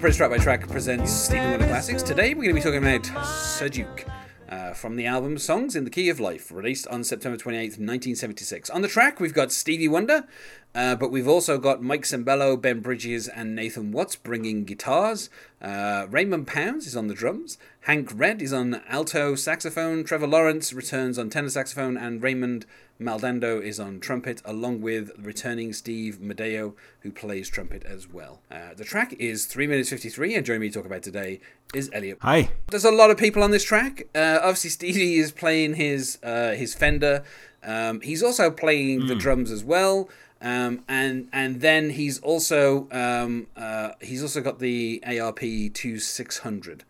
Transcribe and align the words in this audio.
British 0.00 0.16
Track 0.16 0.30
by 0.30 0.38
Track 0.38 0.66
presents 0.66 1.12
Stevie 1.12 1.50
Wonder 1.50 1.66
Classics. 1.66 2.02
Today 2.02 2.32
we're 2.32 2.44
going 2.44 2.56
to 2.56 2.60
be 2.60 2.62
talking 2.62 2.78
about 2.78 3.26
Sir 3.26 3.68
Duke 3.68 4.06
uh, 4.48 4.72
from 4.72 4.96
the 4.96 5.04
album 5.04 5.36
Songs 5.36 5.76
in 5.76 5.84
the 5.84 5.90
Key 5.90 6.08
of 6.08 6.18
Life, 6.18 6.50
released 6.50 6.88
on 6.88 7.04
September 7.04 7.36
28th, 7.36 7.76
1976. 7.76 8.70
On 8.70 8.80
the 8.80 8.88
track 8.88 9.20
we've 9.20 9.34
got 9.34 9.52
Stevie 9.52 9.88
Wonder, 9.88 10.24
uh, 10.74 10.94
but 10.94 11.10
we've 11.10 11.26
also 11.26 11.58
got 11.58 11.82
Mike 11.82 12.04
Sembello, 12.04 12.60
Ben 12.60 12.80
Bridges, 12.80 13.26
and 13.26 13.56
Nathan 13.56 13.90
Watts 13.90 14.14
bringing 14.14 14.64
guitars. 14.64 15.28
Uh, 15.60 16.06
Raymond 16.08 16.46
Pounds 16.46 16.86
is 16.86 16.96
on 16.96 17.08
the 17.08 17.14
drums. 17.14 17.58
Hank 17.82 18.10
Redd 18.14 18.40
is 18.40 18.52
on 18.52 18.80
alto 18.88 19.34
saxophone. 19.34 20.04
Trevor 20.04 20.28
Lawrence 20.28 20.72
returns 20.72 21.18
on 21.18 21.28
tenor 21.28 21.50
saxophone, 21.50 21.96
and 21.96 22.22
Raymond 22.22 22.66
Maldonado 23.00 23.60
is 23.60 23.80
on 23.80 23.98
trumpet, 23.98 24.42
along 24.44 24.80
with 24.80 25.10
returning 25.18 25.72
Steve 25.72 26.18
Madaio, 26.22 26.74
who 27.00 27.10
plays 27.10 27.48
trumpet 27.48 27.82
as 27.84 28.08
well. 28.08 28.40
Uh, 28.50 28.74
the 28.76 28.84
track 28.84 29.14
is 29.14 29.46
3 29.46 29.66
minutes 29.66 29.88
53, 29.88 30.36
and 30.36 30.46
joining 30.46 30.60
me 30.60 30.68
to 30.68 30.74
talk 30.74 30.86
about 30.86 31.02
today 31.02 31.40
is 31.74 31.90
Elliot. 31.92 32.18
Hi. 32.20 32.50
There's 32.68 32.84
a 32.84 32.92
lot 32.92 33.10
of 33.10 33.16
people 33.16 33.42
on 33.42 33.50
this 33.50 33.64
track. 33.64 34.06
Uh, 34.14 34.38
obviously, 34.40 34.70
Stevie 34.70 35.16
is 35.16 35.32
playing 35.32 35.74
his 35.74 36.18
uh, 36.22 36.52
his 36.52 36.74
Fender. 36.74 37.24
Um, 37.62 38.00
he's 38.02 38.22
also 38.22 38.50
playing 38.50 39.06
the 39.06 39.14
drums 39.14 39.50
as 39.50 39.62
well. 39.62 40.08
Um, 40.42 40.84
and 40.88 41.28
and 41.32 41.60
then 41.60 41.90
he's 41.90 42.18
also 42.20 42.88
um, 42.90 43.46
uh, 43.56 43.92
he's 44.00 44.22
also 44.22 44.40
got 44.40 44.58
the 44.58 45.02
ARP 45.06 45.40
two 45.74 45.98
six 45.98 46.38
hundred. 46.38 46.84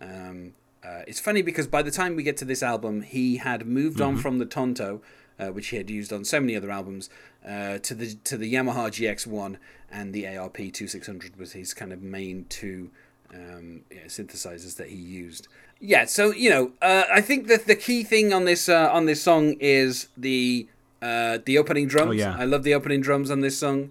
Um, 0.00 0.54
uh, 0.84 1.02
it's 1.06 1.20
funny 1.20 1.42
because 1.42 1.66
by 1.66 1.82
the 1.82 1.90
time 1.90 2.16
we 2.16 2.22
get 2.22 2.36
to 2.38 2.44
this 2.44 2.62
album, 2.62 3.02
he 3.02 3.38
had 3.38 3.66
moved 3.66 4.00
on 4.00 4.16
from 4.16 4.38
the 4.38 4.44
Tonto, 4.44 5.00
uh, 5.38 5.48
which 5.48 5.68
he 5.68 5.76
had 5.76 5.90
used 5.90 6.12
on 6.12 6.24
so 6.24 6.40
many 6.40 6.54
other 6.54 6.70
albums, 6.70 7.08
uh, 7.46 7.78
to 7.78 7.94
the 7.94 8.14
to 8.24 8.36
the 8.36 8.52
Yamaha 8.52 8.88
GX 8.88 9.26
one, 9.26 9.58
and 9.90 10.12
the 10.12 10.26
ARP 10.26 10.58
two 10.72 10.88
six 10.88 11.06
hundred 11.06 11.36
was 11.36 11.52
his 11.52 11.74
kind 11.74 11.92
of 11.92 12.02
main 12.02 12.46
two 12.48 12.90
um, 13.32 13.82
yeah, 13.90 14.04
synthesizers 14.06 14.76
that 14.76 14.88
he 14.88 14.96
used. 14.96 15.48
Yeah, 15.80 16.06
so 16.06 16.32
you 16.32 16.50
know, 16.50 16.72
uh, 16.80 17.04
I 17.12 17.20
think 17.20 17.48
that 17.48 17.66
the 17.66 17.76
key 17.76 18.02
thing 18.02 18.32
on 18.32 18.44
this 18.44 18.68
uh, 18.68 18.90
on 18.92 19.06
this 19.06 19.22
song 19.22 19.56
is 19.60 20.08
the 20.16 20.68
uh, 21.02 21.38
the 21.44 21.58
opening 21.58 21.86
drums. 21.88 22.08
Oh, 22.10 22.12
yeah. 22.12 22.36
I 22.38 22.44
love 22.44 22.62
the 22.62 22.74
opening 22.74 23.00
drums 23.00 23.30
on 23.30 23.40
this 23.40 23.58
song. 23.58 23.90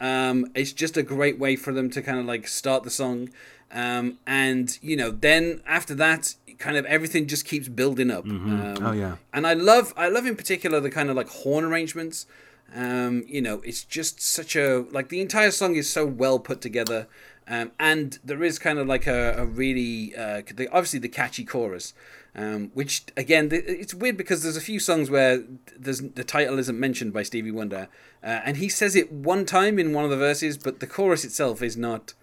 Um, 0.00 0.46
it's 0.54 0.72
just 0.72 0.96
a 0.96 1.02
great 1.02 1.38
way 1.38 1.54
for 1.56 1.72
them 1.72 1.88
to 1.90 2.02
kind 2.02 2.18
of 2.18 2.24
like 2.26 2.48
start 2.48 2.82
the 2.82 2.90
song, 2.90 3.30
um, 3.70 4.18
and 4.26 4.76
you 4.82 4.96
know, 4.96 5.10
then 5.12 5.62
after 5.66 5.94
that, 5.94 6.34
kind 6.58 6.76
of 6.76 6.84
everything 6.86 7.26
just 7.28 7.44
keeps 7.44 7.68
building 7.68 8.10
up. 8.10 8.24
Um, 8.24 8.76
Oh, 8.80 8.92
yeah. 8.92 9.16
and 9.32 9.46
I 9.46 9.54
love 9.54 9.94
I 9.96 10.08
love 10.08 10.26
in 10.26 10.34
particular 10.36 10.80
the 10.80 10.90
kind 10.90 11.08
of 11.08 11.16
like 11.16 11.28
horn 11.28 11.64
arrangements. 11.64 12.26
Um, 12.74 13.24
you 13.28 13.40
know, 13.42 13.60
it's 13.64 13.84
just 13.84 14.20
such 14.20 14.56
a 14.56 14.86
like 14.90 15.08
the 15.08 15.20
entire 15.20 15.50
song 15.52 15.76
is 15.76 15.88
so 15.88 16.04
well 16.06 16.38
put 16.40 16.60
together, 16.60 17.06
um, 17.48 17.72
and 17.78 18.18
there 18.24 18.42
is 18.42 18.58
kind 18.58 18.78
of 18.78 18.86
like 18.86 19.06
a, 19.06 19.34
a 19.38 19.44
really 19.44 20.14
uh, 20.16 20.42
the, 20.54 20.68
obviously 20.68 20.98
the 20.98 21.08
catchy 21.08 21.44
chorus, 21.44 21.92
um, 22.34 22.70
which 22.74 23.04
again 23.16 23.50
th- 23.50 23.64
it's 23.66 23.94
weird 23.94 24.16
because 24.16 24.42
there's 24.42 24.56
a 24.56 24.60
few 24.60 24.78
songs 24.78 25.10
where 25.10 25.42
there's 25.76 26.00
the 26.00 26.24
title 26.24 26.58
isn't 26.58 26.78
mentioned 26.78 27.12
by 27.12 27.22
Stevie 27.22 27.50
Wonder, 27.50 27.88
uh, 28.22 28.40
and 28.44 28.56
he 28.58 28.68
says 28.68 28.94
it 28.94 29.12
one 29.12 29.44
time 29.44 29.78
in 29.78 29.92
one 29.92 30.04
of 30.04 30.10
the 30.10 30.16
verses, 30.16 30.56
but 30.56 30.80
the 30.80 30.86
chorus 30.86 31.24
itself 31.24 31.62
is 31.62 31.76
not. 31.76 32.14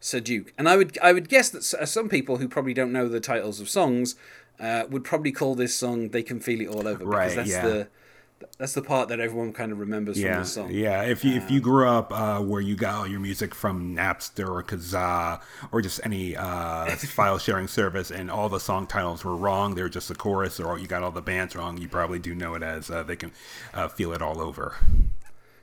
Sir 0.00 0.20
Duke. 0.20 0.52
And 0.56 0.68
I 0.68 0.76
would 0.76 0.96
I 1.02 1.12
would 1.12 1.28
guess 1.28 1.50
that 1.50 1.74
uh, 1.74 1.84
some 1.84 2.08
people 2.08 2.36
who 2.36 2.46
probably 2.46 2.72
don't 2.72 2.92
know 2.92 3.08
the 3.08 3.18
titles 3.18 3.58
of 3.58 3.68
songs 3.68 4.14
uh, 4.60 4.84
would 4.88 5.02
probably 5.02 5.32
call 5.32 5.56
this 5.56 5.74
song 5.74 6.10
"They 6.10 6.22
Can 6.22 6.38
Feel 6.38 6.60
It 6.60 6.68
All 6.68 6.86
Over" 6.86 6.98
because 6.98 7.06
Right, 7.06 7.34
that's 7.34 7.50
yeah. 7.50 7.66
the 7.66 7.88
that's 8.58 8.72
the 8.74 8.82
part 8.82 9.08
that 9.08 9.20
everyone 9.20 9.52
kind 9.52 9.72
of 9.72 9.78
remembers 9.78 10.20
from 10.20 10.30
the 10.30 10.44
song. 10.44 10.70
yeah. 10.70 11.02
If 11.02 11.24
you 11.24 11.34
if 11.34 11.50
you 11.50 11.60
grew 11.60 11.88
up 11.88 12.12
uh, 12.12 12.40
where 12.40 12.60
you 12.60 12.76
got 12.76 12.94
all 12.94 13.06
your 13.06 13.20
music 13.20 13.54
from 13.54 13.94
Napster 13.96 14.48
or 14.48 14.62
Kazaa 14.62 15.40
or 15.72 15.80
just 15.80 16.00
any 16.04 16.36
uh, 16.36 16.86
file 16.96 17.38
sharing 17.38 17.68
service, 17.68 18.10
and 18.10 18.30
all 18.30 18.48
the 18.48 18.60
song 18.60 18.86
titles 18.86 19.24
were 19.24 19.36
wrong, 19.36 19.74
they 19.74 19.82
were 19.82 19.88
just 19.88 20.08
the 20.08 20.14
chorus, 20.14 20.58
or 20.60 20.78
you 20.78 20.86
got 20.86 21.02
all 21.02 21.12
the 21.12 21.22
bands 21.22 21.54
wrong, 21.54 21.78
you 21.78 21.88
probably 21.88 22.18
do 22.18 22.34
know 22.34 22.54
it 22.54 22.62
as 22.62 22.90
uh, 22.90 23.02
they 23.02 23.16
can 23.16 23.32
uh, 23.74 23.88
feel 23.88 24.12
it 24.12 24.22
all 24.22 24.40
over. 24.40 24.76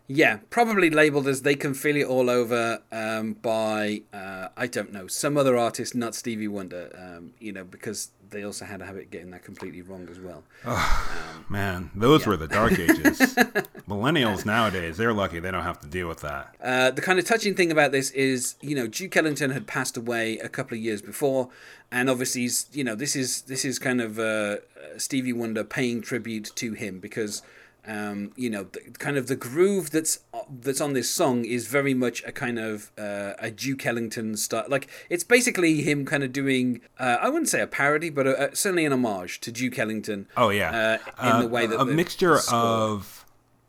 Yeah, 0.08 0.40
probably 0.52 0.92
labeled 0.92 1.28
as 1.28 1.42
"They 1.42 1.56
Can 1.56 1.74
Feel 1.74 1.96
It 1.96 2.06
All 2.06 2.30
Over" 2.30 2.84
um, 2.92 3.34
by 3.34 4.04
uh, 4.14 4.50
I 4.56 4.68
don't 4.68 4.94
know 4.94 5.08
some 5.08 5.36
other 5.36 5.58
artist, 5.58 5.96
not 5.96 6.14
Stevie 6.14 6.48
Wonder. 6.48 6.92
Um, 6.96 7.34
you 7.40 7.52
know, 7.52 7.64
because 7.64 8.12
they 8.36 8.44
also 8.44 8.66
had 8.66 8.82
a 8.82 8.86
habit 8.86 9.06
of 9.06 9.12
getting 9.12 9.32
that 9.32 9.44
completely 9.44 9.82
wrong 9.82 10.08
as 10.12 10.20
well. 10.20 10.44
oh 10.66 11.26
Man, 11.48 11.90
those 11.96 12.26
were 12.26 12.36
the 12.36 12.50
dark 12.50 12.74
ages. 12.74 13.18
Millennials 13.88 14.46
nowadays, 14.46 14.98
they're 14.98 15.14
lucky 15.14 15.40
they 15.40 15.52
don't 15.52 15.64
have 15.64 15.80
to 15.80 15.88
deal 15.88 16.10
with 16.10 16.20
that. 16.20 16.54
Uh, 16.62 16.92
the 16.92 17.02
kind 17.02 17.18
of 17.18 17.24
touching 17.26 17.56
thing 17.56 17.72
about 17.72 17.94
this 17.94 18.12
is, 18.12 18.56
you 18.60 18.76
know, 18.76 18.88
Duke 18.88 19.16
Ellington 19.16 19.52
had 19.52 19.68
passed 19.68 19.96
away 19.96 20.38
a 20.40 20.50
couple 20.50 20.76
of 20.78 20.84
years 20.84 21.02
before, 21.02 21.50
and 21.92 22.10
obviously, 22.10 22.50
you 22.78 22.84
know, 22.84 22.94
this 22.94 23.16
is 23.16 23.44
this 23.44 23.64
is 23.64 23.80
kind 23.80 24.02
of 24.02 24.20
uh, 24.20 24.58
Stevie 24.98 25.32
Wonder 25.34 25.64
paying 25.64 26.02
tribute 26.02 26.52
to 26.56 26.74
him 26.74 27.00
because, 27.00 27.42
um, 27.88 28.32
you 28.36 28.50
know, 28.50 28.64
the, 28.64 28.80
kind 28.98 29.18
of 29.18 29.28
the 29.28 29.36
groove 29.36 29.92
that's 29.92 30.20
that's 30.50 30.82
on 30.82 30.94
this 30.94 31.10
song 31.10 31.46
is 31.46 31.68
very 31.68 31.94
much 31.94 32.24
a 32.26 32.32
kind 32.32 32.58
of 32.58 32.92
uh, 32.98 33.34
a 33.40 33.52
Duke 33.52 33.86
Ellington 33.86 34.36
style. 34.38 34.66
Like 34.68 34.88
it's 35.10 35.24
basically 35.24 35.82
him 35.82 36.06
kind 36.06 36.24
of 36.24 36.34
doing, 36.34 36.82
uh, 37.00 37.18
I 37.22 37.30
wouldn't 37.30 37.50
say 37.50 37.62
a 37.62 37.68
parody, 37.68 38.10
but 38.10 38.26
a, 38.26 38.52
a, 38.52 38.56
certainly 38.56 38.86
an 38.86 38.94
homage 38.94 39.40
to 39.42 39.52
Duke 39.52 39.78
Ellington. 39.78 40.28
Oh 40.36 40.50
yeah, 40.50 41.00
uh, 41.20 41.36
in 41.36 41.42
the 41.42 41.48
way 41.48 41.68
that 41.68 41.80
a 41.80 41.86
mixture 41.86 42.40
of 42.52 43.26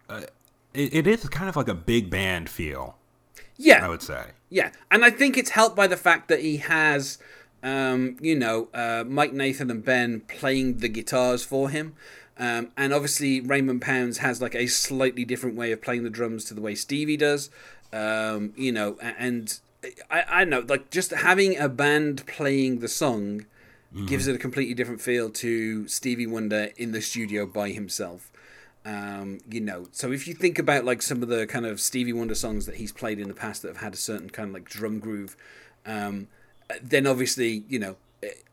uh, 0.08 0.22
it, 0.72 0.94
it 0.94 1.06
is 1.06 1.28
kind 1.28 1.48
of 1.48 1.56
like 1.56 1.68
a 1.68 1.74
big 1.74 2.10
band 2.10 2.48
feel. 2.48 2.96
yeah, 3.56 3.84
I 3.84 3.88
would 3.88 4.02
say. 4.02 4.28
Yeah, 4.48 4.70
and 4.90 5.04
I 5.04 5.10
think 5.10 5.36
it's 5.36 5.50
helped 5.50 5.76
by 5.76 5.86
the 5.86 5.96
fact 5.96 6.28
that 6.28 6.40
he 6.40 6.58
has, 6.58 7.18
um, 7.62 8.16
you 8.20 8.36
know, 8.36 8.68
uh, 8.72 9.04
Mike 9.06 9.32
Nathan 9.32 9.70
and 9.70 9.84
Ben 9.84 10.20
playing 10.20 10.78
the 10.78 10.88
guitars 10.88 11.44
for 11.44 11.68
him. 11.68 11.94
Um, 12.38 12.68
and 12.76 12.92
obviously, 12.92 13.40
Raymond 13.40 13.82
Pounds 13.82 14.18
has 14.18 14.42
like 14.42 14.54
a 14.54 14.66
slightly 14.66 15.24
different 15.24 15.56
way 15.56 15.72
of 15.72 15.80
playing 15.80 16.04
the 16.04 16.10
drums 16.10 16.44
to 16.46 16.54
the 16.54 16.60
way 16.60 16.74
Stevie 16.74 17.16
does. 17.16 17.50
Um, 17.92 18.52
you 18.56 18.72
know, 18.72 18.98
and 19.00 19.58
I, 20.10 20.24
I 20.28 20.44
know, 20.44 20.64
like, 20.68 20.90
just 20.90 21.12
having 21.12 21.56
a 21.56 21.68
band 21.68 22.26
playing 22.26 22.80
the 22.80 22.88
song 22.88 23.46
gives 24.04 24.26
it 24.26 24.34
a 24.34 24.38
completely 24.38 24.74
different 24.74 25.00
feel 25.00 25.30
to 25.30 25.88
Stevie 25.88 26.26
Wonder 26.26 26.70
in 26.76 26.92
the 26.92 27.00
studio 27.00 27.46
by 27.46 27.70
himself. 27.70 28.30
Um, 28.84 29.40
you 29.50 29.60
know, 29.60 29.88
so 29.90 30.12
if 30.12 30.28
you 30.28 30.34
think 30.34 30.58
about 30.58 30.84
like 30.84 31.02
some 31.02 31.22
of 31.22 31.28
the 31.28 31.46
kind 31.46 31.64
of 31.64 31.80
Stevie 31.80 32.12
Wonder 32.12 32.34
songs 32.34 32.66
that 32.66 32.76
he's 32.76 32.92
played 32.92 33.18
in 33.18 33.26
the 33.26 33.34
past 33.34 33.62
that 33.62 33.68
have 33.68 33.78
had 33.78 33.94
a 33.94 33.96
certain 33.96 34.28
kind 34.28 34.48
of 34.48 34.54
like 34.54 34.68
drum 34.68 34.98
groove, 34.98 35.36
um, 35.86 36.28
then 36.82 37.06
obviously 37.06 37.64
you 37.68 37.78
know, 37.78 37.96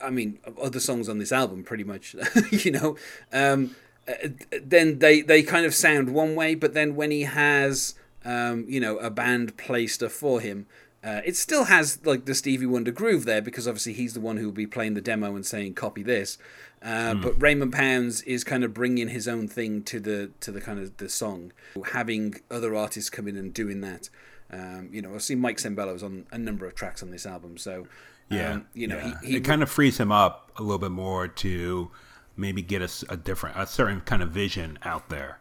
I 0.01 0.09
mean, 0.09 0.40
other 0.62 0.79
songs 0.79 1.07
on 1.09 1.18
this 1.18 1.31
album 1.31 1.63
pretty 1.63 1.84
much, 1.84 2.16
you 2.51 2.72
know, 2.72 2.97
um, 3.31 3.75
eh, 4.07 4.29
then 4.62 5.00
they 5.00 5.22
they 5.22 5.41
kind 5.44 5.66
of 5.66 5.74
sound 5.74 6.13
one 6.13 6.35
way, 6.35 6.56
but 6.56 6.74
then 6.74 6.96
when 6.96 7.12
he 7.12 7.22
has 7.22 7.96
um, 8.25 8.66
you 8.68 8.79
know 8.79 8.97
a 8.97 9.09
band 9.09 9.57
play 9.57 9.88
stuff 9.88 10.12
for 10.12 10.40
him. 10.40 10.66
Uh, 11.03 11.19
it 11.25 11.35
still 11.35 11.66
has 11.66 12.00
like 12.06 12.24
the 12.24 12.34
Stevie 12.34 12.66
Wonder 12.66 12.90
groove 12.91 13.25
there 13.25 13.41
because 13.41 13.68
obviously 13.68 13.91
he's 13.91 14.13
the 14.13 14.22
one 14.22 14.38
who 14.38 14.46
will 14.46 14.53
be 14.53 14.66
playing 14.66 14.94
the 14.94 15.01
demo 15.01 15.35
and 15.35 15.46
saying 15.46 15.74
copy 15.74 16.01
this. 16.01 16.38
Uh, 16.81 17.13
But 17.16 17.41
Raymond 17.41 17.74
Pounds 17.74 18.22
is 18.22 18.45
kind 18.45 18.63
of 18.63 18.74
bringing 18.74 19.09
his 19.09 19.27
own 19.27 19.50
thing 19.50 19.83
to 19.83 20.00
the 20.00 20.31
to 20.39 20.50
the 20.51 20.62
kind 20.62 20.80
of 20.80 20.95
the 20.98 21.09
song, 21.09 21.51
having 21.92 22.36
other 22.50 22.74
artists 22.74 23.09
come 23.09 23.27
in 23.27 23.36
and 23.36 23.54
doing 23.54 23.81
that. 23.81 24.09
Um, 24.50 24.89
you 24.94 25.01
know, 25.01 25.13
I've 25.13 25.24
seen 25.24 25.39
Mike 25.39 25.57
Sembello's 25.57 26.04
on 26.04 26.25
a 26.31 26.38
number 26.38 26.66
of 26.66 26.75
tracks 26.75 27.04
on 27.04 27.12
this 27.12 27.25
album, 27.25 27.57
so 27.57 27.88
Yeah, 28.35 28.51
um, 28.53 28.68
you 28.74 28.88
know, 28.88 28.97
yeah. 28.97 29.13
he, 29.21 29.27
he 29.31 29.35
it 29.38 29.44
kind 29.44 29.62
of 29.63 29.69
frees 29.69 29.97
him 30.00 30.12
up 30.12 30.51
a 30.57 30.62
little 30.62 30.80
bit 30.80 30.91
more 30.91 31.27
to 31.27 31.91
maybe 32.35 32.62
get 32.62 32.81
a 33.09 33.18
different, 33.18 33.57
a 33.57 33.65
certain 33.68 34.01
kind 34.01 34.21
of 34.24 34.31
vision 34.31 34.80
out 34.83 35.09
there 35.09 35.39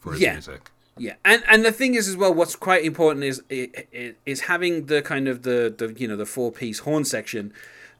for 0.00 0.12
his 0.12 0.20
Yeah. 0.22 0.32
music. 0.34 0.70
Yeah, 1.00 1.14
and 1.24 1.44
and 1.46 1.64
the 1.64 1.70
thing 1.70 1.94
is 1.94 2.08
as 2.08 2.16
well, 2.16 2.34
what's 2.34 2.56
quite 2.56 2.84
important 2.84 3.24
is 3.24 3.40
is 4.26 4.40
having 4.42 4.86
the 4.86 5.00
kind 5.02 5.28
of 5.28 5.42
the 5.42 5.72
the 5.76 5.94
you 5.96 6.08
know 6.08 6.16
the 6.16 6.26
four 6.26 6.50
piece 6.50 6.80
horn 6.80 7.04
section, 7.04 7.52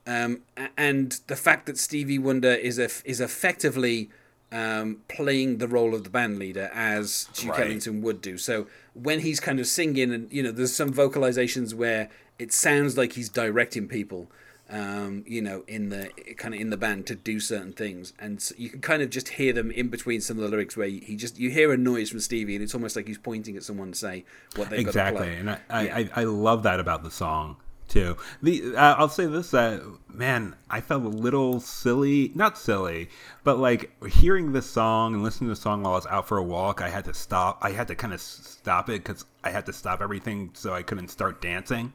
um, 0.06 0.40
and 0.76 1.20
the 1.28 1.36
fact 1.36 1.66
that 1.66 1.78
Stevie 1.78 2.18
Wonder 2.18 2.50
is 2.52 2.76
a, 2.78 2.88
is 3.04 3.20
effectively 3.20 4.10
um, 4.50 5.02
playing 5.08 5.58
the 5.58 5.68
role 5.68 5.94
of 5.94 6.02
the 6.02 6.10
band 6.10 6.40
leader 6.40 6.70
as 6.74 7.28
Duke 7.34 7.52
Right. 7.52 7.66
Ellington 7.66 8.02
would 8.02 8.20
do. 8.20 8.36
So 8.36 8.66
when 8.94 9.20
he's 9.20 9.38
kind 9.38 9.60
of 9.60 9.68
singing, 9.68 10.12
and 10.12 10.32
you 10.32 10.42
know, 10.42 10.50
there's 10.50 10.74
some 10.74 10.92
vocalizations 10.92 11.74
where 11.74 12.08
it 12.38 12.52
sounds 12.52 12.96
like 12.96 13.12
he's 13.14 13.28
directing 13.28 13.88
people. 13.88 14.30
Um, 14.70 15.24
you 15.26 15.40
know, 15.40 15.64
in 15.66 15.88
the 15.88 16.10
kind 16.36 16.52
of 16.54 16.60
in 16.60 16.68
the 16.68 16.76
band 16.76 17.06
to 17.06 17.14
do 17.14 17.40
certain 17.40 17.72
things, 17.72 18.12
and 18.18 18.38
so 18.42 18.54
you 18.58 18.68
can 18.68 18.82
kind 18.82 19.00
of 19.00 19.08
just 19.08 19.30
hear 19.30 19.54
them 19.54 19.70
in 19.70 19.88
between 19.88 20.20
some 20.20 20.36
of 20.36 20.42
the 20.42 20.48
lyrics 20.50 20.76
where 20.76 20.88
he 20.88 21.16
just 21.16 21.38
you 21.38 21.48
hear 21.48 21.72
a 21.72 21.76
noise 21.78 22.10
from 22.10 22.20
Stevie, 22.20 22.54
and 22.54 22.62
it's 22.62 22.74
almost 22.74 22.94
like 22.94 23.06
he's 23.06 23.16
pointing 23.16 23.56
at 23.56 23.62
someone 23.62 23.92
to 23.92 23.98
say 23.98 24.26
what 24.56 24.68
they've 24.68 24.84
got 24.84 24.96
to 24.98 25.00
Exactly, 25.00 25.16
play. 25.16 25.36
and 25.36 25.50
I, 25.50 25.60
I, 25.70 25.80
I, 25.88 26.10
I 26.16 26.24
love 26.24 26.62
that 26.64 26.80
about 26.80 27.02
the 27.02 27.10
song 27.10 27.56
too. 27.88 28.18
The 28.42 28.76
uh, 28.76 28.94
I'll 28.96 29.08
say 29.08 29.24
this: 29.24 29.54
uh, 29.54 29.82
man, 30.12 30.54
I 30.68 30.82
felt 30.82 31.02
a 31.04 31.08
little 31.08 31.60
silly, 31.60 32.30
not 32.34 32.58
silly, 32.58 33.08
but 33.44 33.58
like 33.58 33.90
hearing 34.06 34.52
this 34.52 34.66
song 34.68 35.14
and 35.14 35.22
listening 35.22 35.48
to 35.48 35.54
the 35.54 35.60
song 35.60 35.82
while 35.82 35.92
I 35.92 35.96
was 35.96 36.06
out 36.06 36.28
for 36.28 36.36
a 36.36 36.42
walk. 36.42 36.82
I 36.82 36.90
had 36.90 37.06
to 37.06 37.14
stop. 37.14 37.58
I 37.62 37.70
had 37.70 37.88
to 37.88 37.94
kind 37.94 38.12
of 38.12 38.20
stop 38.20 38.90
it 38.90 39.02
because 39.02 39.24
I 39.42 39.50
had 39.50 39.64
to 39.66 39.72
stop 39.72 40.02
everything 40.02 40.50
so 40.52 40.74
I 40.74 40.82
couldn't 40.82 41.08
start 41.08 41.40
dancing 41.40 41.94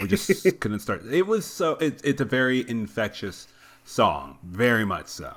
we 0.00 0.08
just 0.08 0.44
couldn't 0.60 0.80
start. 0.80 1.04
It 1.06 1.26
was 1.26 1.44
so. 1.44 1.74
It, 1.74 2.00
it's 2.04 2.20
a 2.20 2.24
very 2.24 2.68
infectious 2.68 3.48
song, 3.84 4.38
very 4.42 4.84
much 4.84 5.06
so. 5.08 5.34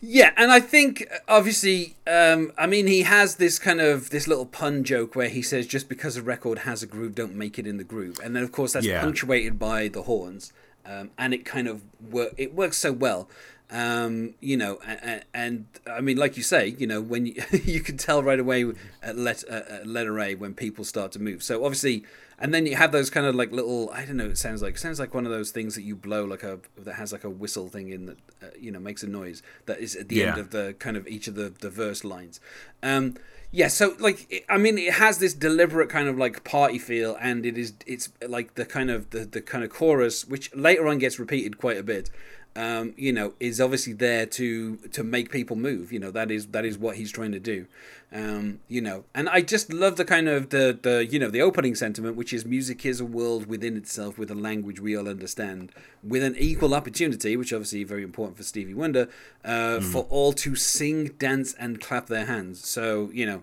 Yeah, 0.00 0.32
and 0.36 0.52
I 0.52 0.60
think 0.60 1.04
obviously, 1.26 1.96
um, 2.06 2.52
I 2.56 2.66
mean, 2.66 2.86
he 2.86 3.02
has 3.02 3.36
this 3.36 3.58
kind 3.58 3.80
of 3.80 4.10
this 4.10 4.28
little 4.28 4.46
pun 4.46 4.84
joke 4.84 5.16
where 5.16 5.28
he 5.28 5.42
says, 5.42 5.66
"Just 5.66 5.88
because 5.88 6.16
a 6.16 6.22
record 6.22 6.60
has 6.60 6.82
a 6.82 6.86
groove, 6.86 7.14
don't 7.14 7.34
make 7.34 7.58
it 7.58 7.66
in 7.66 7.76
the 7.76 7.84
groove," 7.84 8.18
and 8.22 8.36
then 8.36 8.42
of 8.42 8.52
course 8.52 8.72
that's 8.74 8.86
Yeah. 8.86 9.00
punctuated 9.00 9.58
by 9.58 9.88
the 9.88 10.02
horns, 10.02 10.52
um, 10.86 11.10
and 11.18 11.34
it 11.34 11.44
kind 11.44 11.66
of 11.66 11.82
work. 12.00 12.34
It 12.36 12.54
works 12.54 12.76
so 12.78 12.92
well, 12.92 13.28
um, 13.74 14.34
you 14.40 14.56
know, 14.56 14.78
and, 14.86 15.24
and 15.34 15.66
I 15.84 16.00
mean, 16.00 16.16
like 16.16 16.36
you 16.36 16.44
say, 16.44 16.76
you 16.78 16.86
know, 16.86 17.00
when 17.00 17.26
you, 17.26 17.42
you 17.64 17.80
can 17.80 17.96
tell 17.96 18.22
right 18.22 18.38
away 18.38 18.72
at, 19.02 19.18
let, 19.18 19.42
at 19.44 19.84
letter 19.86 20.18
A 20.20 20.36
when 20.36 20.54
people 20.54 20.84
start 20.84 21.10
to 21.12 21.18
move. 21.18 21.42
So 21.42 21.64
obviously, 21.64 22.04
and 22.38 22.54
then 22.54 22.66
you 22.66 22.76
have 22.76 22.92
those 22.92 23.10
kind 23.10 23.26
of 23.26 23.34
like 23.34 23.50
little 23.50 23.90
I 23.90 24.04
don't 24.04 24.16
know. 24.16 24.26
It 24.26 24.38
sounds 24.38 24.62
like 24.62 24.78
sounds 24.78 25.00
like 25.00 25.12
one 25.12 25.26
of 25.26 25.32
those 25.32 25.50
things 25.50 25.74
that 25.74 25.82
you 25.82 25.96
blow 25.96 26.24
like 26.24 26.42
a 26.44 26.60
that 26.78 26.94
has 26.94 27.12
like 27.12 27.24
a 27.24 27.30
whistle 27.30 27.68
thing 27.68 27.90
in 27.90 28.06
that 28.06 28.18
uh, 28.42 28.46
you 28.58 28.70
know 28.70 28.80
makes 28.80 29.02
a 29.02 29.08
noise 29.08 29.42
that 29.66 29.78
is 29.78 29.94
at 29.96 30.08
the 30.08 30.24
end 30.24 30.38
of 30.38 30.50
the 30.50 30.74
kind 30.78 30.96
of 30.96 31.06
each 31.06 31.28
of 31.28 31.34
the 31.34 31.52
the 31.60 31.70
verse 31.70 32.04
lines. 32.04 32.40
Um, 32.82 33.16
yeah, 33.52 33.68
so 33.68 33.94
like 34.00 34.44
I 34.48 34.58
mean, 34.58 34.78
it 34.78 34.94
has 34.94 35.18
this 35.18 35.32
deliberate 35.32 35.88
kind 35.88 36.08
of 36.08 36.18
like 36.18 36.42
party 36.42 36.78
feel, 36.78 37.16
and 37.20 37.46
it 37.46 37.56
is 37.56 37.74
it's 37.86 38.08
like 38.26 38.54
the 38.54 38.64
kind 38.64 38.90
of 38.90 39.10
the 39.10 39.20
the 39.20 39.40
kind 39.40 39.62
of 39.62 39.70
chorus, 39.70 40.24
which 40.26 40.52
later 40.56 40.88
on 40.88 40.98
gets 40.98 41.20
repeated 41.20 41.56
quite 41.58 41.76
a 41.76 41.84
bit. 41.84 42.10
Um, 42.56 42.94
you 42.96 43.12
know, 43.12 43.34
is 43.40 43.60
obviously 43.60 43.94
there 43.94 44.26
to 44.26 44.76
to 44.92 45.02
make 45.02 45.30
people 45.30 45.56
move. 45.56 45.92
You 45.92 45.98
know, 45.98 46.12
that 46.12 46.30
is 46.30 46.46
that 46.48 46.64
is 46.64 46.78
what 46.78 46.96
he's 46.96 47.10
trying 47.10 47.32
to 47.32 47.40
do. 47.40 47.66
Um, 48.14 48.60
you 48.68 48.80
know, 48.80 49.04
and 49.12 49.28
I 49.28 49.40
just 49.40 49.72
love 49.72 49.96
the 49.96 50.04
kind 50.04 50.28
of 50.28 50.50
the 50.50 50.78
the 50.80 51.04
you 51.04 51.18
know 51.18 51.30
the 51.30 51.42
opening 51.42 51.74
sentiment, 51.74 52.14
which 52.14 52.32
is 52.32 52.44
music 52.44 52.86
is 52.86 53.00
a 53.00 53.04
world 53.04 53.46
within 53.46 53.76
itself 53.76 54.16
with 54.16 54.30
a 54.30 54.36
language 54.36 54.78
we 54.78 54.96
all 54.96 55.08
understand, 55.08 55.72
with 56.00 56.22
an 56.22 56.36
equal 56.38 56.74
opportunity, 56.74 57.36
which 57.36 57.52
obviously 57.52 57.82
very 57.82 58.04
important 58.04 58.36
for 58.36 58.44
Stevie 58.44 58.72
Wonder, 58.72 59.08
uh, 59.44 59.80
for 59.80 60.06
all 60.10 60.32
to 60.34 60.54
sing, 60.54 61.08
dance, 61.18 61.54
and 61.58 61.80
clap 61.80 62.06
their 62.06 62.26
hands. 62.26 62.64
So 62.64 63.10
you 63.12 63.26
know, 63.26 63.42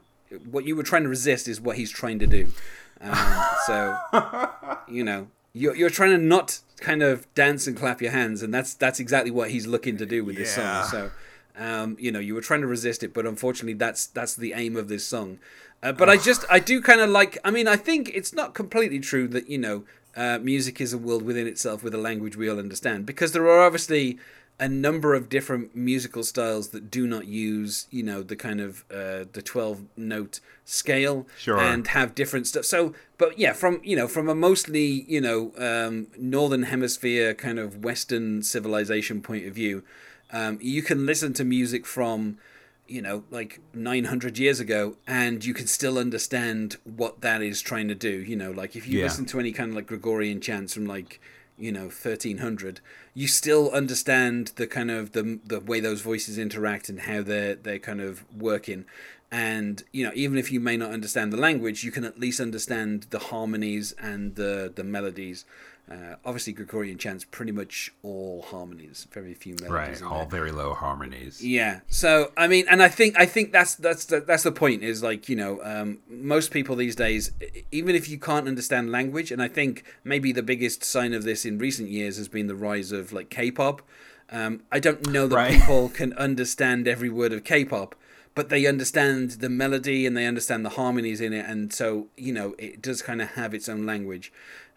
what 0.50 0.64
you 0.64 0.78
were 0.78 0.84
trying 0.84 1.04
to 1.04 1.10
resist 1.10 1.50
is 1.50 1.60
what 1.60 1.76
he's 1.76 1.92
trying 1.92 2.20
to 2.20 2.28
do. 2.28 2.48
Um, 3.02 3.44
so 3.66 3.98
you 4.88 5.04
know 5.04 5.28
you're, 5.54 5.76
you're 5.76 5.90
trying 5.90 6.12
to 6.12 6.18
not 6.18 6.60
kind 6.80 7.04
of 7.04 7.32
dance 7.36 7.68
and 7.68 7.78
clap 7.78 8.02
your 8.02 8.12
hands 8.12 8.42
and 8.42 8.54
that's 8.54 8.74
that's 8.74 9.00
exactly 9.00 9.32
what 9.32 9.52
he's 9.52 9.68
looking 9.68 9.98
to 9.98 10.06
do 10.06 10.24
with 10.26 10.36
this 10.36 10.56
Yeah. 10.58 10.82
song 10.84 10.92
so 10.92 11.12
um, 11.64 11.98
you 12.00 12.12
know 12.12 12.20
you 12.20 12.34
were 12.34 12.42
trying 12.42 12.62
to 12.62 12.68
resist 12.68 13.04
it 13.04 13.14
but 13.14 13.26
unfortunately 13.26 13.74
that's 13.74 14.06
that's 14.08 14.36
the 14.36 14.54
aim 14.54 14.76
of 14.76 14.88
this 14.88 15.06
song. 15.06 15.38
Uh, 15.84 15.92
but 15.92 16.08
i 16.10 16.16
just 16.18 16.46
i 16.50 16.60
do 16.60 16.80
kind 16.82 17.02
of 17.02 17.10
like 17.10 17.38
i 17.44 17.50
mean 17.52 17.68
i 17.68 17.76
think 17.76 18.10
it's 18.14 18.34
not 18.34 18.54
completely 18.54 19.00
true 19.00 19.28
that 19.28 19.50
you 19.50 19.58
know 19.58 19.84
uh, 20.16 20.38
music 20.40 20.80
is 20.82 20.92
a 20.94 20.98
world 20.98 21.24
within 21.24 21.48
itself 21.48 21.84
with 21.84 21.94
a 21.94 21.98
language 21.98 22.36
we 22.36 22.50
all 22.50 22.60
understand 22.60 23.06
because 23.06 23.32
there 23.32 23.48
are 23.48 23.62
obviously 23.62 24.18
a 24.62 24.70
number 24.70 25.16
of 25.16 25.28
different 25.28 25.76
musical 25.76 26.24
styles 26.24 26.70
that 26.70 26.90
do 26.92 27.06
not 27.08 27.26
use 27.26 27.88
you 27.92 28.04
know 28.04 28.22
the 28.22 28.36
kind 28.36 28.62
of 28.62 28.86
uh, 28.94 29.26
the 29.34 29.42
12 29.44 29.84
note 29.98 30.40
scale 30.64 31.26
Sure. 31.38 31.60
and 31.60 31.88
have 31.88 32.14
different 32.16 32.46
stuff 32.48 32.64
so 32.66 32.94
but 33.18 33.38
yeah 33.40 33.54
from 33.54 33.82
you 33.84 33.96
know 33.96 34.08
from 34.08 34.30
a 34.30 34.36
mostly 34.36 34.86
you 35.10 35.20
know 35.20 35.52
um, 35.58 36.08
northern 36.18 36.64
hemisphere 36.64 37.34
kind 37.34 37.58
of 37.60 37.84
western 37.84 38.44
civilization 38.44 39.22
point 39.22 39.46
of 39.48 39.54
view 39.56 39.84
um, 40.32 40.58
you 40.62 40.82
can 40.82 41.06
listen 41.06 41.34
to 41.34 41.44
music 41.44 41.86
from 41.86 42.38
you 42.88 43.02
know 43.02 43.24
like 43.32 43.60
900 43.74 44.38
years 44.38 44.60
ago 44.60 44.96
and 45.08 45.44
you 45.44 45.54
can 45.54 45.66
still 45.68 45.98
understand 45.98 46.78
what 46.84 47.22
that 47.22 47.42
is 47.42 47.62
trying 47.62 47.88
to 47.88 47.96
do 47.96 48.10
you 48.32 48.36
know 48.36 48.52
like 48.52 48.76
if 48.76 48.88
you 48.88 49.00
Yeah. 49.00 49.06
listen 49.06 49.26
to 49.28 49.40
any 49.40 49.52
kind 49.52 49.72
of 49.72 49.76
like 49.76 49.88
gregorian 49.88 50.40
chants 50.40 50.74
from 50.76 50.86
like 50.86 51.20
you 51.62 51.72
know 51.72 51.84
1300 51.84 52.82
you 53.14 53.28
still 53.28 53.70
understand 53.72 54.52
the 54.56 54.68
kind 54.68 54.90
of 54.90 55.12
the 55.12 55.40
the 55.46 55.60
way 55.60 55.80
those 55.80 56.02
voices 56.02 56.38
interact 56.38 56.90
and 56.90 57.02
how 57.02 57.22
they're 57.22 57.56
they're 57.56 57.80
kind 57.80 58.02
of 58.02 58.24
working. 58.36 58.86
And 59.32 59.84
you 59.94 60.04
know 60.06 60.12
even 60.14 60.38
if 60.38 60.52
you 60.52 60.60
may 60.60 60.76
not 60.76 60.92
understand 60.92 61.32
the 61.32 61.38
language 61.38 61.84
you 61.84 61.92
can 61.92 62.04
at 62.04 62.20
least 62.20 62.42
understand 62.42 63.08
the 63.12 63.20
harmonies 63.20 63.94
and 63.94 64.36
the 64.36 64.72
the 64.74 64.84
melodies 64.84 65.46
uh, 65.92 66.16
obviously 66.24 66.54
gregorian 66.54 66.98
chants 66.98 67.24
pretty 67.38 67.52
much 67.52 67.92
all 68.04 68.42
harmonies 68.54 69.08
very 69.12 69.34
few 69.34 69.56
melodies 69.62 70.02
Right, 70.02 70.10
all 70.12 70.20
there. 70.26 70.40
very 70.40 70.52
low 70.52 70.74
harmonies. 70.74 71.44
Yeah. 71.44 71.82
So 71.88 72.32
I 72.38 72.48
mean, 72.48 72.66
and 72.70 72.82
I 72.82 72.88
think 72.88 73.20
I 73.20 73.26
think 73.26 73.52
that's 73.52 73.76
that's 73.76 74.06
the, 74.06 74.22
that's 74.22 74.44
the 74.44 74.52
point. 74.64 74.84
Is 74.84 75.04
like 75.04 75.28
you 75.30 75.36
know, 75.36 75.60
um, 75.64 76.00
most 76.10 76.52
people 76.52 76.76
these 76.76 76.96
days, 76.96 77.32
even 77.72 77.94
if 77.96 78.08
you 78.10 78.18
can't 78.18 78.48
understand 78.48 78.92
language, 78.92 79.32
and 79.34 79.42
I 79.42 79.48
think 79.48 79.84
maybe 80.04 80.32
the 80.32 80.44
biggest 80.44 80.84
sign 80.84 81.14
of 81.14 81.24
this 81.24 81.46
in 81.46 81.58
recent 81.58 81.90
years 81.90 82.18
has 82.18 82.28
been 82.30 82.48
the 82.48 82.56
rise 82.56 82.92
of 82.92 83.12
like 83.12 83.30
K-pop. 83.30 83.82
Um, 84.32 84.62
I 84.72 84.80
don't 84.80 85.06
know 85.10 85.28
that 85.28 85.36
Right. 85.36 85.60
people 85.60 85.90
can 85.90 86.14
understand 86.14 86.88
every 86.88 87.10
word 87.10 87.34
of 87.34 87.44
K-pop, 87.44 87.96
but 88.34 88.48
they 88.48 88.66
understand 88.66 89.32
the 89.44 89.50
melody 89.50 90.06
and 90.06 90.16
they 90.16 90.26
understand 90.26 90.64
the 90.64 90.70
harmonies 90.82 91.20
in 91.20 91.34
it, 91.34 91.46
and 91.48 91.74
so 91.74 92.08
you 92.16 92.32
know, 92.34 92.56
it 92.58 92.82
does 92.82 93.02
kind 93.02 93.22
of 93.22 93.30
have 93.32 93.54
its 93.54 93.68
own 93.68 93.86
language. 93.86 94.32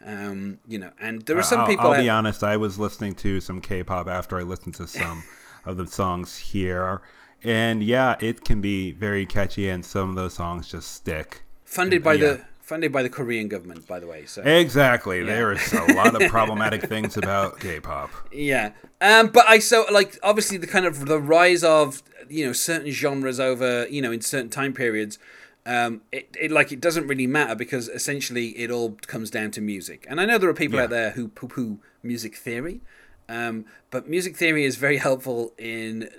Um, 0.05 0.59
you 0.69 0.79
know, 0.79 0.91
and 1.01 1.23
there 1.23 1.39
are 1.39 1.43
some 1.43 1.61
I'll, 1.61 1.67
people. 1.67 1.87
I'll 1.87 1.95
out- 1.95 2.01
be 2.03 2.11
honest. 2.11 2.45
I 2.45 2.57
was 2.57 2.79
listening 2.79 3.15
to 3.17 3.41
some 3.41 3.61
K-pop 3.61 4.07
after 4.07 4.39
I 4.39 4.43
listened 4.43 4.75
to 4.77 4.87
some 4.87 5.25
of 5.65 5.77
the 5.77 5.87
songs 5.87 6.37
here, 6.37 7.01
and 7.43 7.83
yeah, 7.83 8.17
it 8.21 8.45
can 8.45 8.61
be 8.61 8.93
very 8.93 9.25
catchy, 9.27 9.69
and 9.69 9.85
some 9.85 10.11
of 10.11 10.17
those 10.17 10.35
songs 10.35 10.69
just 10.69 10.93
stick. 10.93 11.43
funded 11.65 12.03
by 12.03 12.15
yeah. 12.15 12.21
the 12.21 12.45
funded 12.65 12.91
by 12.91 13.03
the 13.03 13.11
Korean 13.11 13.49
government, 13.49 13.87
by 13.87 14.01
the 14.01 14.07
way. 14.07 14.25
So 14.25 14.43
Exactly. 14.43 15.23
There 15.23 15.53
is 15.53 15.73
a 15.73 15.93
lot 15.93 16.21
of 16.21 16.31
problematic 16.31 16.83
things 16.83 17.17
about 17.17 17.61
K-pop. 17.61 18.11
Yeah. 18.33 18.73
Um, 19.01 19.29
but 19.29 19.47
I 19.47 19.59
so 19.59 19.85
like 19.93 20.19
obviously 20.23 20.57
the 20.57 20.67
kind 20.67 20.87
of 20.87 21.07
the 21.07 21.21
rise 21.21 21.63
of 21.63 22.03
you 22.29 22.47
know 22.47 22.53
certain 22.53 22.91
genres 22.91 23.39
over 23.39 23.87
you 23.89 24.01
know 24.01 24.13
in 24.13 24.23
certain 24.23 24.49
time 24.49 24.73
periods. 24.73 25.19
Um, 25.67 26.03
it, 26.13 26.29
it 26.39 26.51
like 26.51 26.73
it 26.73 26.81
doesn't 26.81 27.07
really 27.07 27.27
matter 27.27 27.55
because 27.55 27.89
essentially 27.89 28.49
it 28.59 28.71
all 28.71 28.99
comes 29.07 29.31
down 29.31 29.51
to 29.53 29.61
music. 29.63 30.07
And 30.09 30.21
I 30.21 30.27
know 30.27 30.37
there 30.39 30.51
are 30.51 30.55
people 30.55 30.77
Yeah. 30.79 30.85
out 30.85 30.91
there 30.91 31.11
who 31.13 31.29
poo-poo 31.29 31.79
music 32.03 32.37
theory, 32.37 32.83
um, 33.31 33.65
but 33.91 34.07
music 34.09 34.37
theory 34.37 34.65
is 34.65 34.77
very 34.77 34.99
helpful 34.99 35.55
in 35.57 36.11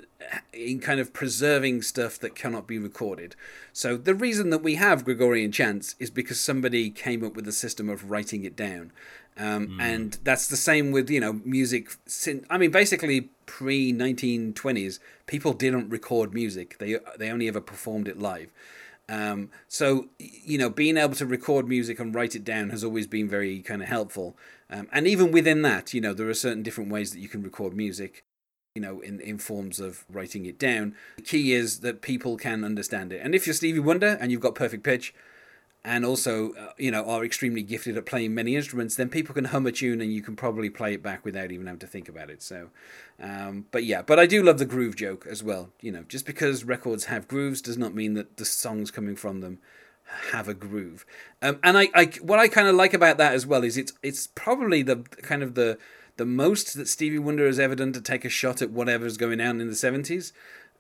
in 0.52 0.80
kind 0.80 1.00
of 1.00 1.14
preserving 1.14 1.84
stuff 1.84 2.18
that 2.18 2.34
cannot 2.34 2.66
be 2.66 2.80
recorded. 2.80 3.36
So 3.74 3.96
the 3.96 4.16
reason 4.16 4.50
that 4.50 4.64
we 4.64 4.76
have 4.76 5.06
Gregorian 5.06 5.52
chants 5.52 5.96
is 6.00 6.10
because 6.10 6.40
somebody 6.40 6.90
came 6.90 7.24
up 7.24 7.36
with 7.36 7.48
a 7.48 7.52
system 7.52 7.90
of 7.90 8.10
writing 8.10 8.44
it 8.44 8.56
down. 8.56 8.92
Um, 9.38 9.78
And 9.80 10.18
that's 10.24 10.48
the 10.48 10.56
same 10.58 10.92
with 10.92 11.10
you 11.12 11.20
know 11.20 11.34
music. 11.46 11.90
I 12.50 12.58
mean, 12.58 12.72
basically 12.72 13.30
pre 13.46 13.92
nineteen 13.92 14.54
twenties, 14.54 15.00
people 15.28 15.54
didn't 15.54 15.90
record 15.90 16.34
music. 16.34 16.78
They 16.80 16.98
they 17.20 17.30
only 17.30 17.48
ever 17.48 17.62
performed 17.62 18.08
it 18.08 18.18
live. 18.18 18.50
Um, 19.08 19.52
so 19.68 20.10
you 20.20 20.58
know, 20.58 20.70
being 20.70 20.98
able 20.98 21.16
to 21.16 21.26
record 21.26 21.68
music 21.68 22.00
and 22.00 22.14
write 22.14 22.36
it 22.36 22.44
down 22.44 22.70
has 22.72 22.84
always 22.84 23.08
been 23.08 23.30
very 23.30 23.62
kind 23.62 23.82
of 23.82 23.88
helpful. 23.88 24.38
Um, 24.70 24.88
and 24.92 25.08
even 25.08 25.32
within 25.32 25.62
that, 25.62 25.94
you 25.94 26.02
know, 26.02 26.14
there 26.14 26.30
are 26.30 26.34
certain 26.34 26.64
different 26.64 26.92
ways 26.92 27.12
that 27.12 27.20
you 27.20 27.30
can 27.30 27.44
record 27.44 27.76
music 27.76 28.24
you 28.76 28.82
know, 28.82 29.00
in, 29.00 29.22
in 29.22 29.38
forms 29.38 29.80
of 29.80 30.06
writing 30.12 30.46
it 30.46 30.60
down. 30.60 30.96
The 31.16 31.22
key 31.22 31.54
is 31.54 31.80
that 31.80 32.02
people 32.02 32.36
can 32.36 32.66
understand 32.66 33.14
it. 33.14 33.22
And 33.24 33.34
if 33.34 33.48
you're 33.48 33.54
Stevie 33.54 33.80
Wonder 33.80 34.18
and 34.20 34.32
you've 34.32 34.42
got 34.42 34.54
perfect 34.54 34.84
pitch, 34.84 35.14
and 35.86 36.04
also, 36.04 36.52
uh, 36.54 36.72
you 36.78 36.90
know, 36.90 37.08
are 37.08 37.24
extremely 37.24 37.62
gifted 37.62 37.96
at 37.96 38.08
playing 38.08 38.34
many 38.34 38.56
instruments, 38.56 38.96
then 38.96 39.08
people 39.08 39.36
can 39.36 39.46
hum 39.46 39.68
a 39.68 39.72
tune 39.72 40.02
and 40.02 40.12
you 40.12 40.22
can 40.22 40.36
probably 40.36 40.70
play 40.70 40.96
it 40.96 41.04
back 41.04 41.24
without 41.24 41.52
even 41.52 41.68
having 41.68 41.80
to 41.80 41.88
think 41.88 42.10
about 42.10 42.32
it. 42.32 42.42
So, 42.42 42.72
um, 43.22 43.68
but 43.70 43.84
yeah, 43.84 44.02
but 44.02 44.18
I 44.18 44.26
do 44.26 44.42
love 44.42 44.58
the 44.58 44.66
groove 44.66 44.96
joke 44.96 45.28
as 45.30 45.44
well. 45.44 45.70
You 45.82 45.92
know, 45.92 46.04
just 46.04 46.26
because 46.26 46.64
records 46.64 47.06
have 47.06 47.28
grooves 47.28 47.62
does 47.62 47.78
not 47.78 47.94
mean 47.94 48.16
that 48.16 48.38
the 48.38 48.46
songs 48.46 48.90
coming 48.90 49.16
from 49.16 49.42
them 49.42 49.60
have 50.32 50.48
a 50.48 50.56
groove. 50.56 51.06
Um, 51.44 51.60
and 51.64 51.78
I, 51.78 51.90
I, 51.94 52.06
what 52.22 52.40
I 52.40 52.48
kind 52.48 52.68
of 52.68 52.76
like 52.76 52.96
about 52.96 53.20
that 53.20 53.34
as 53.34 53.46
well 53.46 53.64
is 53.64 53.78
it's 53.78 53.94
it's 54.02 54.28
probably 54.28 54.82
the 54.82 54.98
kind 55.22 55.44
of 55.44 55.54
the 55.54 55.78
the 56.18 56.26
most 56.26 56.76
that 56.76 56.88
Stevie 56.88 57.20
Wonder 57.20 57.46
has 57.46 57.60
ever 57.60 57.76
done 57.76 57.94
to 57.94 58.02
take 58.02 58.26
a 58.26 58.30
shot 58.30 58.62
at 58.62 58.72
whatever's 58.72 59.18
going 59.18 59.40
on 59.40 59.62
in 59.62 59.68
the 59.68 59.76
seventies. 59.76 60.34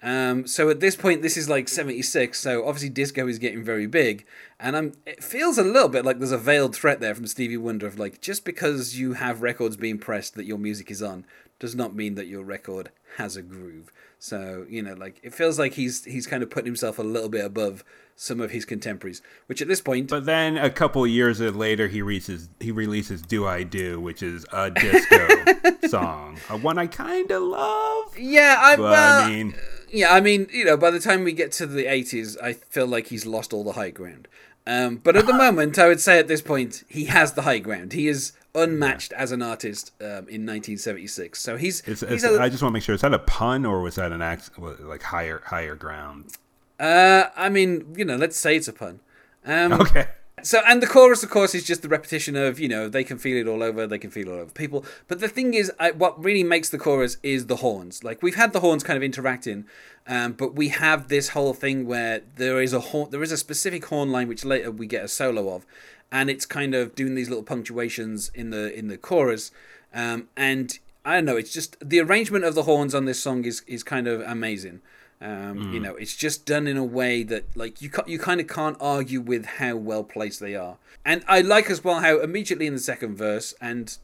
Um, 0.04 0.46
so 0.46 0.70
at 0.70 0.82
this 0.82 0.96
point, 0.96 1.22
this 1.22 1.38
is 1.38 1.50
like 1.50 1.68
seventy 1.68 2.02
six. 2.02 2.40
So 2.40 2.66
obviously, 2.68 2.90
disco 2.90 3.28
is 3.28 3.40
getting 3.40 3.64
very 3.64 3.88
big, 3.88 4.26
and 4.60 4.76
I'm. 4.78 4.94
It 5.06 5.24
feels 5.24 5.58
a 5.58 5.64
little 5.64 5.90
bit 5.90 6.06
like 6.06 6.20
there's 6.20 6.32
a 6.32 6.38
veiled 6.38 6.76
threat 6.76 7.00
there 7.00 7.16
from 7.16 7.28
Stevie 7.28 7.58
Wonder 7.58 7.88
of 7.88 7.98
like 7.98 8.22
just 8.22 8.46
because 8.46 9.00
you 9.00 9.14
have 9.14 9.42
records 9.42 9.78
being 9.78 9.98
pressed 9.98 10.36
that 10.36 10.46
your 10.46 10.58
music 10.58 10.92
is 10.92 11.02
on 11.02 11.26
does 11.60 11.76
not 11.76 11.96
mean 11.96 12.16
that 12.16 12.28
your 12.28 12.44
record 12.44 12.92
has 13.18 13.36
a 13.36 13.42
groove. 13.42 13.92
So 14.20 14.66
you 14.70 14.82
know, 14.82 14.94
like 14.94 15.20
it 15.24 15.34
feels 15.34 15.58
like 15.58 15.74
he's 15.74 16.04
he's 16.06 16.28
kind 16.28 16.44
of 16.44 16.50
putting 16.50 16.68
himself 16.68 17.00
a 17.00 17.04
little 17.04 17.30
bit 17.30 17.46
above 17.46 17.84
some 18.18 18.40
of 18.40 18.52
his 18.52 18.64
contemporaries, 18.64 19.22
which 19.48 19.62
at 19.62 19.68
this 19.68 19.82
point, 19.82 20.10
But 20.10 20.26
then 20.26 20.58
a 20.58 20.70
couple 20.70 21.06
years 21.06 21.40
later, 21.42 21.88
he 21.88 22.02
releases 22.02 22.50
he 22.60 22.72
releases 22.72 23.22
"Do 23.22 23.46
I 23.48 23.64
Do," 23.64 24.00
which 24.00 24.22
is 24.24 24.46
a 24.54 24.72
disco 24.72 25.28
song, 25.88 26.38
a 26.50 26.58
one 26.58 26.78
I 26.78 26.88
kind 26.88 27.30
of 27.32 27.44
love. 27.44 28.18
yeah, 28.18 28.58
I 28.60 28.76
well, 28.76 29.24
I 29.24 29.30
mean, 29.30 29.56
yeah, 29.90 30.14
I 30.14 30.22
mean, 30.22 30.48
you 30.52 30.66
know, 30.66 30.78
by 30.78 30.92
the 30.92 31.00
time 31.00 31.24
we 31.24 31.32
get 31.34 31.52
to 31.54 31.66
the 31.66 31.86
80s, 31.86 32.38
I 32.42 32.54
feel 32.54 32.88
like 32.88 33.08
he's 33.08 33.26
lost 33.26 33.54
all 33.54 33.64
the 33.64 33.74
high 33.74 33.90
ground. 33.92 34.28
Um, 34.68 34.98
but 34.98 35.16
at 35.16 35.26
the 35.28 35.34
moment, 35.46 35.78
I 35.78 35.88
would 35.88 36.02
say 36.02 36.20
at 36.20 36.28
this 36.28 36.42
point, 36.42 36.84
he 36.90 37.06
has 37.06 37.34
the 37.34 37.44
high 37.44 37.60
ground. 37.60 37.94
He 37.94 38.08
is 38.08 38.34
unmatched 38.56 39.12
as 39.14 39.32
an 39.32 39.42
artist 39.42 39.92
um, 40.02 40.28
in 40.30 40.46
1976. 40.46 41.40
So 41.42 41.58
he's, 41.58 41.82
It's, 41.86 42.02
he's 42.02 42.24
it's, 42.24 42.24
a, 42.24 42.42
I 42.42 42.50
just 42.50 42.64
want 42.64 42.72
to 42.72 42.74
make 42.74 42.84
sure 42.84 42.96
is 42.96 43.02
that 43.02 43.14
a 43.14 43.20
pun 43.20 43.66
or 43.66 43.82
was 43.82 43.96
that 43.96 44.12
an 44.12 44.22
act 44.22 44.52
like 44.58 45.04
higher 45.04 45.42
higher 45.46 45.76
ground? 45.76 46.38
uh, 46.80 47.26
I 47.36 47.50
mean, 47.50 47.94
you 47.98 48.06
know, 48.06 48.16
let's 48.16 48.38
say 48.38 48.56
it's 48.56 48.68
a 48.68 48.74
pun. 48.74 49.00
Um, 49.46 49.74
Okay. 49.74 50.08
So, 50.46 50.62
and 50.68 50.80
the 50.80 50.86
chorus, 50.86 51.24
of 51.24 51.32
course, 51.32 51.56
is 51.56 51.64
just 51.64 51.82
the 51.82 51.90
repetition 51.90 52.36
of, 52.36 52.60
you 52.60 52.68
know, 52.68 52.88
they 52.88 53.04
can 53.04 53.18
feel 53.18 53.36
it 53.36 53.50
all 53.50 53.64
over, 53.64 53.88
they 53.88 53.98
can 53.98 54.12
feel 54.12 54.28
it 54.28 54.32
all 54.32 54.40
over 54.42 54.52
people. 54.52 54.86
But 55.08 55.20
the 55.20 55.28
thing 55.28 55.56
is, 55.56 55.72
I, 55.80 55.90
what 55.90 56.24
really 56.24 56.44
makes 56.44 56.70
the 56.70 56.78
chorus 56.78 57.18
is 57.24 57.48
the 57.48 57.56
horns. 57.56 58.04
Like, 58.04 58.22
we've 58.22 58.36
had 58.36 58.54
the 58.54 58.60
horns 58.60 58.84
kind 58.84 58.96
of 58.96 59.02
interacting, 59.02 59.66
um, 60.06 60.34
but 60.34 60.54
we 60.54 60.68
have 60.68 61.08
this 61.08 61.30
whole 61.30 61.56
thing 61.56 61.88
where 61.88 62.22
there 62.36 62.62
is 62.62 62.74
a 62.74 62.80
horn, 62.80 63.10
there 63.10 63.24
is 63.24 63.32
a 63.32 63.38
specific 63.38 63.86
horn 63.86 64.12
line 64.12 64.28
which 64.28 64.46
later 64.46 64.70
we 64.70 64.86
get 64.86 65.04
a 65.04 65.08
solo 65.08 65.52
of, 65.56 65.66
and 66.12 66.30
it's 66.30 66.46
kind 66.46 66.76
of 66.76 66.94
doing 66.94 67.16
these 67.16 67.28
little 67.28 67.44
punctuations 67.44 68.30
in 68.36 68.52
the 68.52 68.72
in 68.78 68.88
the 68.88 69.00
chorus, 69.00 69.52
um, 69.96 70.30
and 70.38 70.78
I 71.04 71.16
don't 71.16 71.26
know, 71.26 71.38
it's 71.38 71.54
just 71.54 71.76
the 71.82 72.00
arrangement 72.00 72.46
of 72.46 72.54
the 72.54 72.64
horns 72.64 72.94
on 72.94 73.06
this 73.06 73.20
song 73.20 73.46
is 73.46 73.64
is 73.66 73.82
kind 73.82 74.08
of 74.08 74.22
amazing. 74.22 74.82
Um, 75.26 75.74
You 75.74 75.80
know, 75.80 75.96
it's 75.96 76.16
just 76.16 76.46
done 76.46 76.68
in 76.68 76.78
a 76.78 76.84
way 76.84 77.24
that 77.24 77.44
like 77.56 77.82
you 77.82 77.90
you 78.06 78.20
kind 78.20 78.40
of 78.40 78.48
can't 78.48 78.78
argue 78.80 79.22
with 79.22 79.46
how 79.60 79.76
well 79.76 80.04
placed 80.04 80.40
they 80.40 80.56
are. 80.56 80.78
And 81.04 81.24
I 81.28 81.42
like 81.42 81.70
as 81.70 81.84
well 81.84 82.00
how 82.02 82.20
immediately 82.22 82.68
in 82.68 82.74
the 82.74 82.80
second 82.80 83.16
verse 83.16 83.54
and 83.60 83.98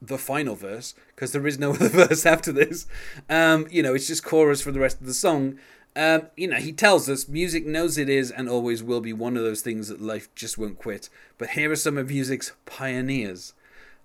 the 0.00 0.18
final 0.18 0.54
verse 0.54 0.94
because 1.08 1.32
there 1.32 1.46
is 1.46 1.58
no 1.58 1.70
other 1.74 1.88
verse 1.88 2.24
after 2.24 2.52
this. 2.52 2.86
Um, 3.28 3.66
you 3.70 3.82
know, 3.82 3.94
it's 3.94 4.06
just 4.06 4.24
chorus 4.24 4.60
for 4.60 4.70
the 4.72 4.80
rest 4.80 5.00
of 5.00 5.06
the 5.06 5.14
song. 5.14 5.58
Um, 5.96 6.22
you 6.36 6.48
know, 6.48 6.56
he 6.56 6.72
tells 6.72 7.08
us 7.08 7.28
music 7.28 7.64
knows 7.66 7.98
it 7.98 8.08
is 8.08 8.30
and 8.30 8.48
always 8.48 8.82
will 8.82 9.00
be 9.00 9.12
one 9.12 9.36
of 9.36 9.44
those 9.44 9.60
things 9.62 9.88
that 9.88 10.00
life 10.00 10.32
just 10.34 10.58
won't 10.58 10.78
quit. 10.78 11.08
But 11.38 11.50
here 11.50 11.70
are 11.70 11.76
some 11.76 11.98
of 11.98 12.08
music's 12.08 12.52
pioneers. 12.66 13.54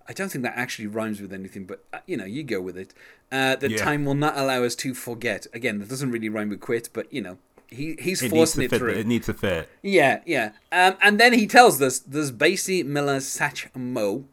I 0.09 0.13
don't 0.13 0.29
think 0.31 0.43
that 0.43 0.57
actually 0.57 0.87
rhymes 0.87 1.21
with 1.21 1.31
anything, 1.31 1.65
but 1.65 1.83
uh, 1.93 1.99
you 2.07 2.17
know, 2.17 2.25
you 2.25 2.41
go 2.43 2.59
with 2.59 2.77
it. 2.77 2.93
Uh, 3.31 3.55
the 3.55 3.69
Yeah. 3.71 3.77
time 3.77 4.03
will 4.05 4.15
not 4.15 4.35
allow 4.35 4.63
us 4.63 4.75
to 4.77 4.93
forget. 4.95 5.45
Again, 5.53 5.77
that 5.79 5.87
doesn't 5.87 6.11
really 6.11 6.29
rhyme 6.29 6.49
with 6.49 6.59
quit, 6.59 6.89
but 6.91 7.13
you 7.13 7.21
know, 7.21 7.37
he 7.67 7.95
he's 7.99 8.23
It 8.23 8.29
forcing 8.31 8.63
it 8.63 8.71
fit. 8.71 8.79
through. 8.79 8.93
It 8.93 9.05
needs 9.05 9.27
to 9.27 9.33
fit. 9.35 9.69
Yeah, 9.83 10.21
yeah. 10.25 10.51
Um, 10.71 10.97
and 11.03 11.19
then 11.19 11.33
he 11.33 11.45
tells 11.45 11.79
us 11.81 11.99
there's 11.99 12.31
Basie 12.31 12.83
Miller 12.83 13.17
Satchmo, 13.17 14.23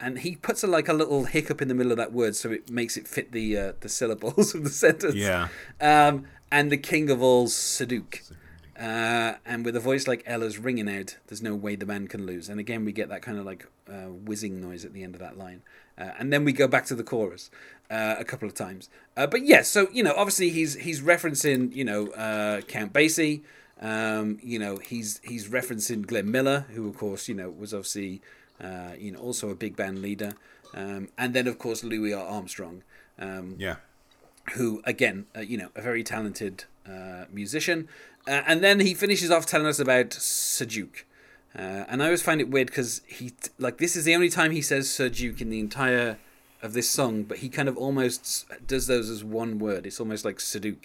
and 0.00 0.20
he 0.20 0.36
puts 0.36 0.62
a, 0.62 0.66
like 0.66 0.88
a 0.88 0.94
little 0.94 1.24
hiccup 1.24 1.60
in 1.60 1.68
the 1.68 1.74
middle 1.74 1.92
of 1.92 1.98
that 1.98 2.12
word 2.12 2.34
so 2.36 2.50
it 2.50 2.70
makes 2.70 2.96
it 2.96 3.06
fit 3.06 3.32
the 3.32 3.58
uh, 3.58 3.72
the 3.80 3.88
syllables 3.90 4.54
of 4.56 4.64
the 4.64 4.70
sentence. 4.70 5.14
Yeah. 5.14 5.48
Um, 5.80 6.24
and 6.50 6.72
the 6.72 6.76
king 6.78 7.10
of 7.10 7.20
all 7.22 7.46
Saduk. 7.48 8.32
Uh, 8.78 9.36
and 9.46 9.64
with 9.64 9.74
a 9.74 9.80
voice 9.80 10.06
like 10.06 10.22
Ella's 10.26 10.58
ringing 10.58 10.88
out, 10.88 11.16
there's 11.28 11.42
no 11.42 11.54
way 11.54 11.76
the 11.76 11.86
man 11.86 12.08
can 12.08 12.26
lose. 12.26 12.48
And 12.48 12.60
again, 12.60 12.84
we 12.84 12.92
get 12.92 13.08
that 13.08 13.22
kind 13.22 13.38
of 13.38 13.46
like 13.46 13.66
uh, 13.88 14.10
whizzing 14.10 14.60
noise 14.60 14.84
at 14.84 14.92
the 14.92 15.02
end 15.02 15.14
of 15.14 15.20
that 15.20 15.38
line. 15.38 15.62
Uh, 15.98 16.10
and 16.18 16.30
then 16.32 16.44
we 16.44 16.52
go 16.52 16.68
back 16.68 16.84
to 16.86 16.94
the 16.94 17.02
chorus 17.02 17.50
uh, 17.90 18.16
a 18.18 18.24
couple 18.24 18.46
of 18.46 18.52
times. 18.54 18.90
Uh, 19.16 19.26
but 19.26 19.46
yes, 19.46 19.68
so 19.68 19.88
you 19.92 20.02
know, 20.02 20.12
obviously 20.14 20.50
he's 20.50 20.74
he's 20.76 21.00
referencing 21.00 21.74
you 21.74 21.84
know 21.84 22.08
uh, 22.08 22.60
Count 22.62 22.92
Basie. 22.92 23.42
Um, 23.80 24.38
you 24.42 24.58
know, 24.58 24.76
he's 24.76 25.20
he's 25.24 25.48
referencing 25.48 26.06
Glenn 26.06 26.30
Miller, 26.30 26.66
who 26.74 26.86
of 26.88 26.98
course 26.98 27.28
you 27.28 27.34
know 27.34 27.48
was 27.48 27.72
obviously 27.72 28.20
uh, 28.60 28.92
you 28.98 29.10
know 29.12 29.20
also 29.20 29.48
a 29.48 29.54
big 29.54 29.74
band 29.74 30.02
leader. 30.02 30.34
Um, 30.74 31.08
and 31.16 31.32
then 31.32 31.46
of 31.46 31.58
course 31.58 31.82
Louis 31.82 32.12
R. 32.12 32.26
Armstrong. 32.26 32.82
Um, 33.18 33.54
Yeah. 33.58 33.76
who 34.52 34.82
again, 34.84 35.24
uh, 35.34 35.40
you 35.40 35.56
know, 35.56 35.70
a 35.74 35.80
very 35.80 36.02
talented 36.04 36.64
uh, 36.86 37.24
musician. 37.32 37.88
Uh, 38.26 38.42
and 38.46 38.62
then 38.62 38.80
he 38.80 38.94
finishes 38.94 39.30
off 39.30 39.46
telling 39.46 39.66
us 39.66 39.78
about 39.78 40.10
Sajuk. 40.10 41.04
Uh, 41.56 41.84
and 41.88 42.02
I 42.02 42.06
always 42.06 42.22
find 42.22 42.40
it 42.40 42.50
weird 42.50 42.66
because 42.66 43.00
he, 43.06 43.32
like, 43.58 43.78
this 43.78 43.96
is 43.96 44.04
the 44.04 44.14
only 44.14 44.28
time 44.28 44.50
he 44.50 44.60
says 44.60 44.88
Sajuk 44.88 45.40
in 45.40 45.50
the 45.50 45.60
entire 45.60 46.18
of 46.62 46.72
this 46.72 46.90
song, 46.90 47.22
but 47.22 47.38
he 47.38 47.48
kind 47.48 47.68
of 47.68 47.76
almost 47.76 48.46
does 48.66 48.86
those 48.86 49.08
as 49.08 49.24
one 49.24 49.58
word. 49.58 49.86
It's 49.86 50.00
almost 50.00 50.24
like 50.24 50.38
Saduk. 50.38 50.76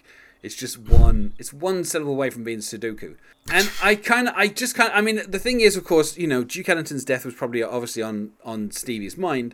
It's 0.41 0.55
just 0.55 0.79
one. 0.79 1.33
It's 1.38 1.53
one 1.53 1.83
syllable 1.83 2.13
away 2.13 2.29
from 2.29 2.43
being 2.43 2.60
Sudoku. 2.60 3.15
And 3.51 3.69
I 3.83 3.95
kind 3.95 4.27
of, 4.27 4.33
I 4.36 4.48
just 4.48 4.75
kind 4.75 4.89
of, 4.89 4.98
I 4.98 5.01
mean, 5.01 5.21
the 5.27 5.39
thing 5.39 5.62
is, 5.62 5.75
of 5.75 5.83
course, 5.83 6.17
you 6.17 6.27
know, 6.27 6.43
Duke 6.43 6.69
Ellington's 6.69 7.05
death 7.05 7.25
was 7.25 7.36
probably 7.36 7.62
obviously 7.62 8.01
on 8.01 8.31
on 8.43 8.71
Stevie's 8.71 9.17
mind. 9.17 9.53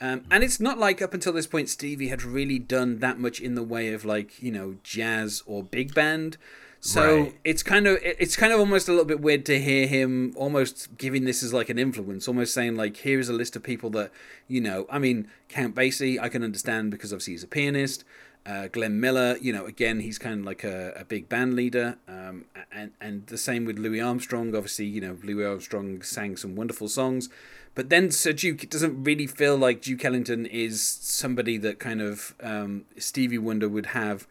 Um, 0.00 0.24
and 0.30 0.44
it's 0.44 0.60
not 0.60 0.78
like 0.78 1.02
up 1.02 1.12
until 1.12 1.32
this 1.32 1.48
point 1.48 1.68
Stevie 1.68 2.06
had 2.06 2.22
really 2.22 2.60
done 2.60 3.00
that 3.00 3.18
much 3.18 3.40
in 3.40 3.56
the 3.56 3.64
way 3.64 3.92
of 3.92 4.04
like 4.04 4.40
you 4.40 4.52
know 4.52 4.76
jazz 4.84 5.42
or 5.46 5.64
big 5.64 5.92
band. 5.92 6.36
So 6.80 7.22
Right. 7.22 7.34
it's 7.44 7.62
kind 7.62 7.86
of 7.88 7.98
it's 8.02 8.36
kind 8.36 8.52
of 8.52 8.60
almost 8.60 8.88
a 8.88 8.92
little 8.92 9.04
bit 9.04 9.20
weird 9.20 9.44
to 9.46 9.58
hear 9.60 9.86
him 9.88 10.32
almost 10.36 10.96
giving 10.96 11.24
this 11.24 11.42
as 11.42 11.52
like 11.52 11.68
an 11.68 11.78
influence, 11.78 12.28
almost 12.28 12.54
saying 12.54 12.76
like 12.76 12.98
here's 12.98 13.28
a 13.28 13.32
list 13.32 13.56
of 13.56 13.62
people 13.62 13.90
that 13.90 14.12
you 14.46 14.60
know. 14.60 14.86
I 14.90 14.98
mean 14.98 15.28
Count 15.48 15.74
Basie, 15.74 16.20
I 16.20 16.28
can 16.28 16.42
understand 16.44 16.90
because 16.90 17.12
obviously 17.12 17.34
he's 17.34 17.42
a 17.42 17.48
pianist. 17.48 18.04
Uh, 18.46 18.68
Glenn 18.68 18.98
Miller, 19.00 19.36
you 19.42 19.52
know, 19.52 19.66
again 19.66 20.00
he's 20.00 20.18
kind 20.18 20.40
of 20.40 20.46
like 20.46 20.62
a, 20.64 20.92
a 20.96 21.04
big 21.04 21.28
band 21.28 21.54
leader, 21.54 21.98
um, 22.06 22.44
and 22.72 22.92
and 23.00 23.26
the 23.26 23.36
same 23.36 23.64
with 23.64 23.78
Louis 23.78 24.00
Armstrong. 24.00 24.54
Obviously, 24.54 24.86
you 24.86 25.00
know 25.00 25.18
Louis 25.24 25.44
Armstrong 25.44 26.00
sang 26.02 26.36
some 26.36 26.54
wonderful 26.54 26.88
songs, 26.88 27.28
but 27.74 27.90
then 27.90 28.10
Sir 28.12 28.32
Duke, 28.32 28.62
it 28.62 28.70
doesn't 28.70 29.02
really 29.02 29.26
feel 29.26 29.56
like 29.56 29.82
Duke 29.82 30.04
Ellington 30.04 30.46
is 30.46 30.80
somebody 30.80 31.58
that 31.58 31.80
kind 31.80 32.00
of 32.00 32.34
um, 32.40 32.84
Stevie 32.96 33.36
Wonder 33.36 33.68
would 33.68 33.86
have 33.86 34.26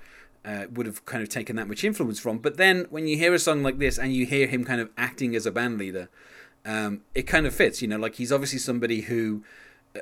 uh, 0.47 0.65
would 0.71 0.85
have 0.85 1.05
kind 1.05 1.21
of 1.21 1.27
taken 1.27 1.57
that 1.57 1.67
much 1.67 1.83
influence 1.83 2.19
from. 2.19 2.37
But 2.37 2.55
then 2.55 2.87
when 2.89 3.05
you 3.05 3.17
hear 3.17 3.33
a 3.33 3.39
song 3.39 3.63
like 3.63 3.79
this 3.79 3.97
and 3.99 4.13
you 4.13 4.25
hear 4.25 4.47
him 4.47 4.63
kind 4.63 4.79
of 4.79 4.89
acting 4.97 5.35
as 5.35 5.45
a 5.45 5.51
band 5.51 5.77
leader, 5.77 6.09
um, 6.65 7.01
it 7.13 7.23
kind 7.23 7.45
of 7.45 7.53
fits. 7.53 7.81
You 7.81 7.89
know, 7.89 7.97
like 7.97 8.15
he's 8.15 8.31
obviously 8.31 8.59
somebody 8.59 9.01
who, 9.01 9.43
uh, 9.93 9.99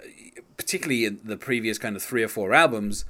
particularly 0.55 1.05
in 1.05 1.19
the 1.23 1.35
previous 1.35 1.79
kind 1.79 1.95
of 1.95 2.03
three 2.03 2.21
or 2.21 2.27
four 2.27 2.53
albums, 2.53 3.05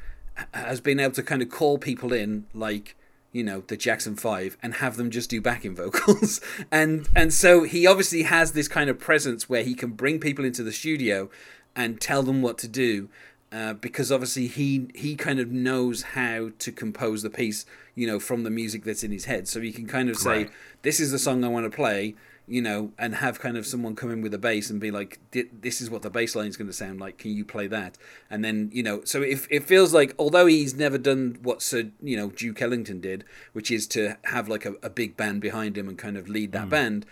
has 0.54 0.80
been 0.80 1.00
able 1.00 1.13
to 1.13 1.24
kind 1.24 1.42
of 1.42 1.50
call 1.50 1.77
people 1.77 2.13
in 2.13 2.46
like 2.54 2.96
you 3.34 3.44
know 3.44 3.63
the 3.68 3.75
Jackson 3.75 4.15
Five 4.15 4.58
and 4.63 4.75
have 4.75 4.96
them 4.96 5.12
just 5.12 5.30
do 5.30 5.42
backing 5.42 5.75
vocals, 5.84 6.39
and 6.72 7.10
and 7.13 7.34
so 7.34 7.63
he 7.63 7.86
obviously 7.86 8.24
has 8.24 8.54
this 8.54 8.70
kind 8.70 8.89
of 8.89 8.98
presence 8.98 9.50
where 9.50 9.63
he 9.63 9.75
can 9.75 9.92
bring 9.92 10.22
people 10.22 10.46
into 10.46 10.63
the 10.63 10.72
studio 10.72 11.30
and 11.75 12.00
tell 12.00 12.24
them 12.24 12.42
what 12.42 12.58
to 12.60 12.70
do. 12.70 13.10
Uh, 13.55 13.74
because 13.74 14.12
obviously 14.12 14.47
he 14.47 14.88
he 14.93 15.15
kind 15.15 15.39
of 15.39 15.50
knows 15.50 15.97
how 16.19 16.39
to 16.59 16.71
compose 16.83 17.19
the 17.24 17.29
piece, 17.29 17.65
you 18.00 18.05
know, 18.05 18.19
from 18.19 18.43
the 18.43 18.50
music 18.50 18.83
that's 18.83 19.03
in 19.03 19.12
his 19.12 19.25
head. 19.25 19.47
So 19.47 19.62
he 19.62 19.71
can 19.71 19.88
kind 19.88 20.09
of 20.09 20.17
say, 20.17 20.29
Right. 20.38 20.51
"This 20.81 21.00
is 21.00 21.09
the 21.12 21.19
song 21.19 21.43
I 21.45 21.47
want 21.47 21.65
to 21.71 21.75
play," 21.83 22.15
you 22.55 22.62
know, 22.62 22.91
and 22.97 23.15
have 23.15 23.39
kind 23.39 23.55
of 23.55 23.65
someone 23.65 23.95
come 23.95 24.12
in 24.12 24.21
with 24.21 24.33
a 24.33 24.38
bass 24.38 24.69
and 24.69 24.79
be 24.81 24.91
like, 24.91 25.19
"This 25.31 25.79
is 25.79 25.89
what 25.89 26.01
the 26.01 26.09
bass 26.09 26.35
line 26.35 26.47
is 26.47 26.57
going 26.57 26.67
to 26.67 26.74
sound 26.83 27.00
like. 27.00 27.17
Can 27.17 27.31
you 27.31 27.45
play 27.45 27.67
that?" 27.67 27.97
And 28.29 28.43
then 28.43 28.71
you 28.74 28.83
know, 28.83 28.97
so 29.05 29.21
it 29.21 29.47
it 29.50 29.63
feels 29.63 29.93
like 29.93 30.13
although 30.19 30.47
he's 30.47 30.75
never 30.75 30.97
done 30.97 31.38
what 31.41 31.62
Sir 31.62 31.91
you 32.03 32.17
know 32.17 32.31
Duke 32.31 32.62
Ellington 32.62 33.00
did, 33.00 33.24
which 33.53 33.71
is 33.71 33.88
to 33.95 34.17
have 34.33 34.50
like 34.50 34.65
a, 34.65 34.74
a 34.83 34.89
big 34.89 35.15
band 35.15 35.39
behind 35.39 35.77
him 35.77 35.88
and 35.88 35.97
kind 35.97 36.17
of 36.17 36.27
lead 36.27 36.51
that 36.51 36.67
band. 36.69 37.05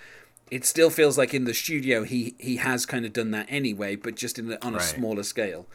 It 0.52 0.66
still 0.66 0.90
feels 0.90 1.18
like 1.18 1.34
in 1.34 1.46
the 1.46 1.54
studio 1.54 2.04
he 2.04 2.36
he 2.38 2.58
has 2.58 2.86
kind 2.86 3.06
of 3.06 3.14
done 3.14 3.32
that 3.32 3.48
anyway, 3.50 3.96
but 3.96 4.16
just 4.16 4.38
in 4.38 4.52
a, 4.52 4.58
on 4.62 4.74
a 4.74 4.78
Right. 4.78 4.84
smaller 4.96 5.24
scale. 5.24 5.68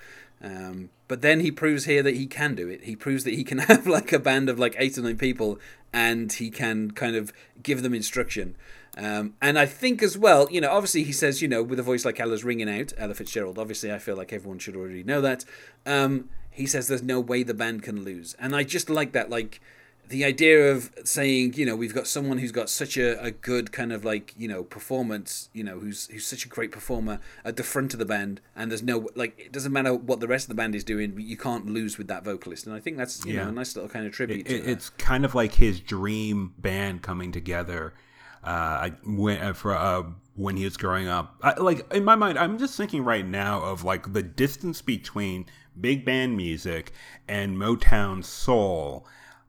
Um, 0.43 0.91
but 1.09 1.23
then 1.23 1.41
he 1.41 1.51
proves 1.51 1.87
here 1.87 2.03
that 2.03 2.17
he 2.17 2.27
can 2.27 2.55
do 2.55 2.69
it. 2.69 2.85
He 2.85 2.95
proves 2.95 3.25
that 3.25 3.35
he 3.35 3.45
can 3.45 3.59
have 3.71 3.87
like 3.87 4.13
a 4.13 4.19
band 4.19 4.49
of 4.49 4.59
like 4.59 4.77
eight 4.79 4.99
or 4.99 5.03
nine 5.03 5.19
people, 5.19 5.59
and 5.93 6.33
he 6.33 6.51
can 6.51 6.91
kind 6.93 7.17
of 7.17 7.33
give 7.63 7.83
them 7.83 7.95
instruction. 7.95 8.57
Um, 8.97 9.35
and 9.41 9.59
I 9.59 9.67
think 9.67 10.03
as 10.03 10.19
well, 10.19 10.49
you 10.51 10.61
know, 10.61 10.71
obviously 10.71 11.05
he 11.05 11.13
says, 11.13 11.41
you 11.41 11.49
know, 11.49 11.63
with 11.63 11.79
a 11.79 11.85
voice 11.85 12.05
like 12.05 12.19
Ella's 12.19 12.43
ringing 12.43 12.69
out, 12.69 12.93
Ella 12.99 13.15
Fitzgerald. 13.15 13.59
Obviously, 13.59 13.93
I 13.93 13.99
feel 13.99 14.17
like 14.17 14.33
everyone 14.33 14.59
should 14.59 14.75
already 14.77 15.05
know 15.05 15.21
that. 15.21 15.45
Um, 15.87 16.31
he 16.51 16.67
says 16.67 16.89
there's 16.89 17.03
no 17.03 17.21
way 17.21 17.43
the 17.43 17.55
band 17.55 17.83
can 17.83 18.05
lose, 18.05 18.35
and 18.39 18.55
I 18.55 18.65
just 18.65 18.91
like 18.91 19.13
that, 19.13 19.31
like 19.31 19.61
the 20.09 20.25
idea 20.25 20.73
of 20.73 20.91
saying, 21.05 21.55
you 21.55 21.67
know, 21.67 21.77
we've 21.77 21.95
got 21.95 22.07
someone 22.07 22.39
who's 22.39 22.53
got 22.53 22.71
such 22.71 22.97
a, 22.97 23.23
a 23.23 23.31
good 23.31 23.73
kind 23.73 23.93
of 23.93 24.05
like, 24.05 24.33
you 24.39 24.49
know, 24.49 24.63
performance, 24.63 25.51
you 25.53 25.63
know, 25.63 25.79
who's 25.79 26.07
who's 26.07 26.27
such 26.27 26.45
a 26.45 26.49
great 26.49 26.73
performer 26.73 27.21
at 27.45 27.57
the 27.57 27.63
front 27.63 27.93
of 27.93 27.99
the 27.99 28.07
band, 28.07 28.41
and 28.57 28.71
there's 28.71 28.83
no 28.83 29.09
like, 29.15 29.39
it 29.39 29.53
doesn't 29.53 29.73
matter 29.73 29.95
what 29.95 30.21
the 30.21 30.27
rest 30.29 30.45
of 30.45 30.49
the 30.49 30.55
band 30.55 30.75
is 30.75 30.83
doing, 30.85 31.15
you 31.21 31.37
can't 31.37 31.67
lose 31.67 31.99
with 31.99 32.09
that 32.09 32.25
vocalist, 32.25 32.67
and 32.67 32.75
I 32.75 32.81
think 32.81 32.97
that's 32.97 33.25
you 33.27 33.35
know 33.35 33.43
Yeah. 33.43 33.49
a 33.49 33.53
nice 33.53 33.77
little 33.77 33.89
kind 33.91 34.07
of 34.07 34.13
tribute 34.13 34.41
It, 34.41 34.47
to 34.47 34.55
it- 34.57 34.69
it's 34.69 34.91
kind 34.91 35.25
of 35.25 35.35
like 35.35 35.55
his 35.55 35.79
dream 35.81 36.55
band 36.59 37.03
coming 37.03 37.31
together. 37.33 37.93
Uh, 38.43 38.47
I 38.87 38.93
when 39.05 39.39
uh, 39.43 39.53
for 39.53 39.75
uh, 39.77 40.05
when 40.37 40.57
he 40.57 40.65
was 40.65 40.77
growing 40.77 41.09
up, 41.09 41.35
I, 41.43 41.55
like 41.61 41.93
in 41.93 42.05
my 42.05 42.15
mind, 42.15 42.39
I'm 42.39 42.57
just 42.59 42.77
thinking 42.77 43.05
right 43.05 43.27
now 43.27 43.61
of 43.63 43.83
like 43.85 44.13
the 44.13 44.23
distance 44.23 44.81
between 44.81 45.47
big 45.79 46.05
band 46.05 46.37
music 46.37 46.93
and 47.29 47.57
Motown 47.57 48.25
soul. 48.25 49.07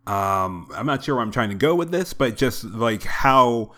Um, 0.09 0.69
I'm 0.73 0.85
not 0.85 1.03
sure 1.03 1.15
where 1.15 1.23
I'm 1.23 1.31
trying 1.31 1.49
to 1.49 1.55
go 1.55 1.75
with 1.75 1.91
this, 1.91 2.13
but 2.13 2.35
just 2.35 2.63
like 2.63 3.03
how 3.03 3.73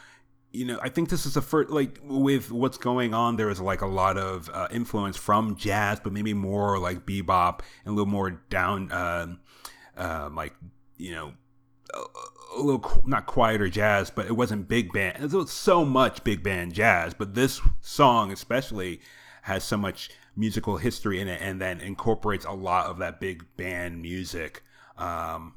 you 0.53 0.65
know, 0.65 0.79
I 0.81 0.89
think 0.89 1.09
this 1.09 1.25
is 1.25 1.35
the 1.35 1.41
first, 1.41 1.69
like, 1.69 1.99
with 2.03 2.51
what's 2.51 2.77
going 2.77 3.13
on, 3.13 3.37
there 3.37 3.49
is 3.49 3.61
like 3.61 3.81
a 3.81 3.87
lot 3.87 4.17
of 4.17 4.49
uh, 4.53 4.67
influence 4.69 5.15
from 5.15 5.55
jazz, 5.55 5.99
but 5.99 6.11
maybe 6.11 6.33
more 6.33 6.77
like 6.77 7.05
bebop 7.05 7.61
and 7.85 7.93
a 7.93 7.95
little 7.95 8.11
more 8.11 8.31
down, 8.49 8.91
um 8.91 9.39
um, 9.97 10.35
like, 10.35 10.53
you 10.97 11.11
know, 11.11 11.33
a, 11.93 11.99
a 12.57 12.61
little 12.61 12.79
qu- 12.79 13.03
not 13.05 13.25
quieter 13.27 13.69
jazz, 13.69 14.09
but 14.09 14.25
it 14.25 14.33
wasn't 14.33 14.67
big 14.67 14.91
band. 14.93 15.29
There 15.29 15.39
was 15.39 15.51
so 15.51 15.85
much 15.85 16.23
big 16.23 16.43
band 16.43 16.73
jazz, 16.73 17.13
but 17.13 17.35
this 17.35 17.61
song 17.81 18.31
especially 18.31 19.01
has 19.43 19.63
so 19.63 19.77
much 19.77 20.09
musical 20.35 20.77
history 20.77 21.19
in 21.19 21.27
it, 21.27 21.41
and 21.41 21.61
then 21.61 21.81
incorporates 21.81 22.45
a 22.45 22.51
lot 22.51 22.87
of 22.87 22.97
that 22.99 23.19
big 23.19 23.45
band 23.57 24.01
music. 24.01 24.63
Um, 24.97 25.55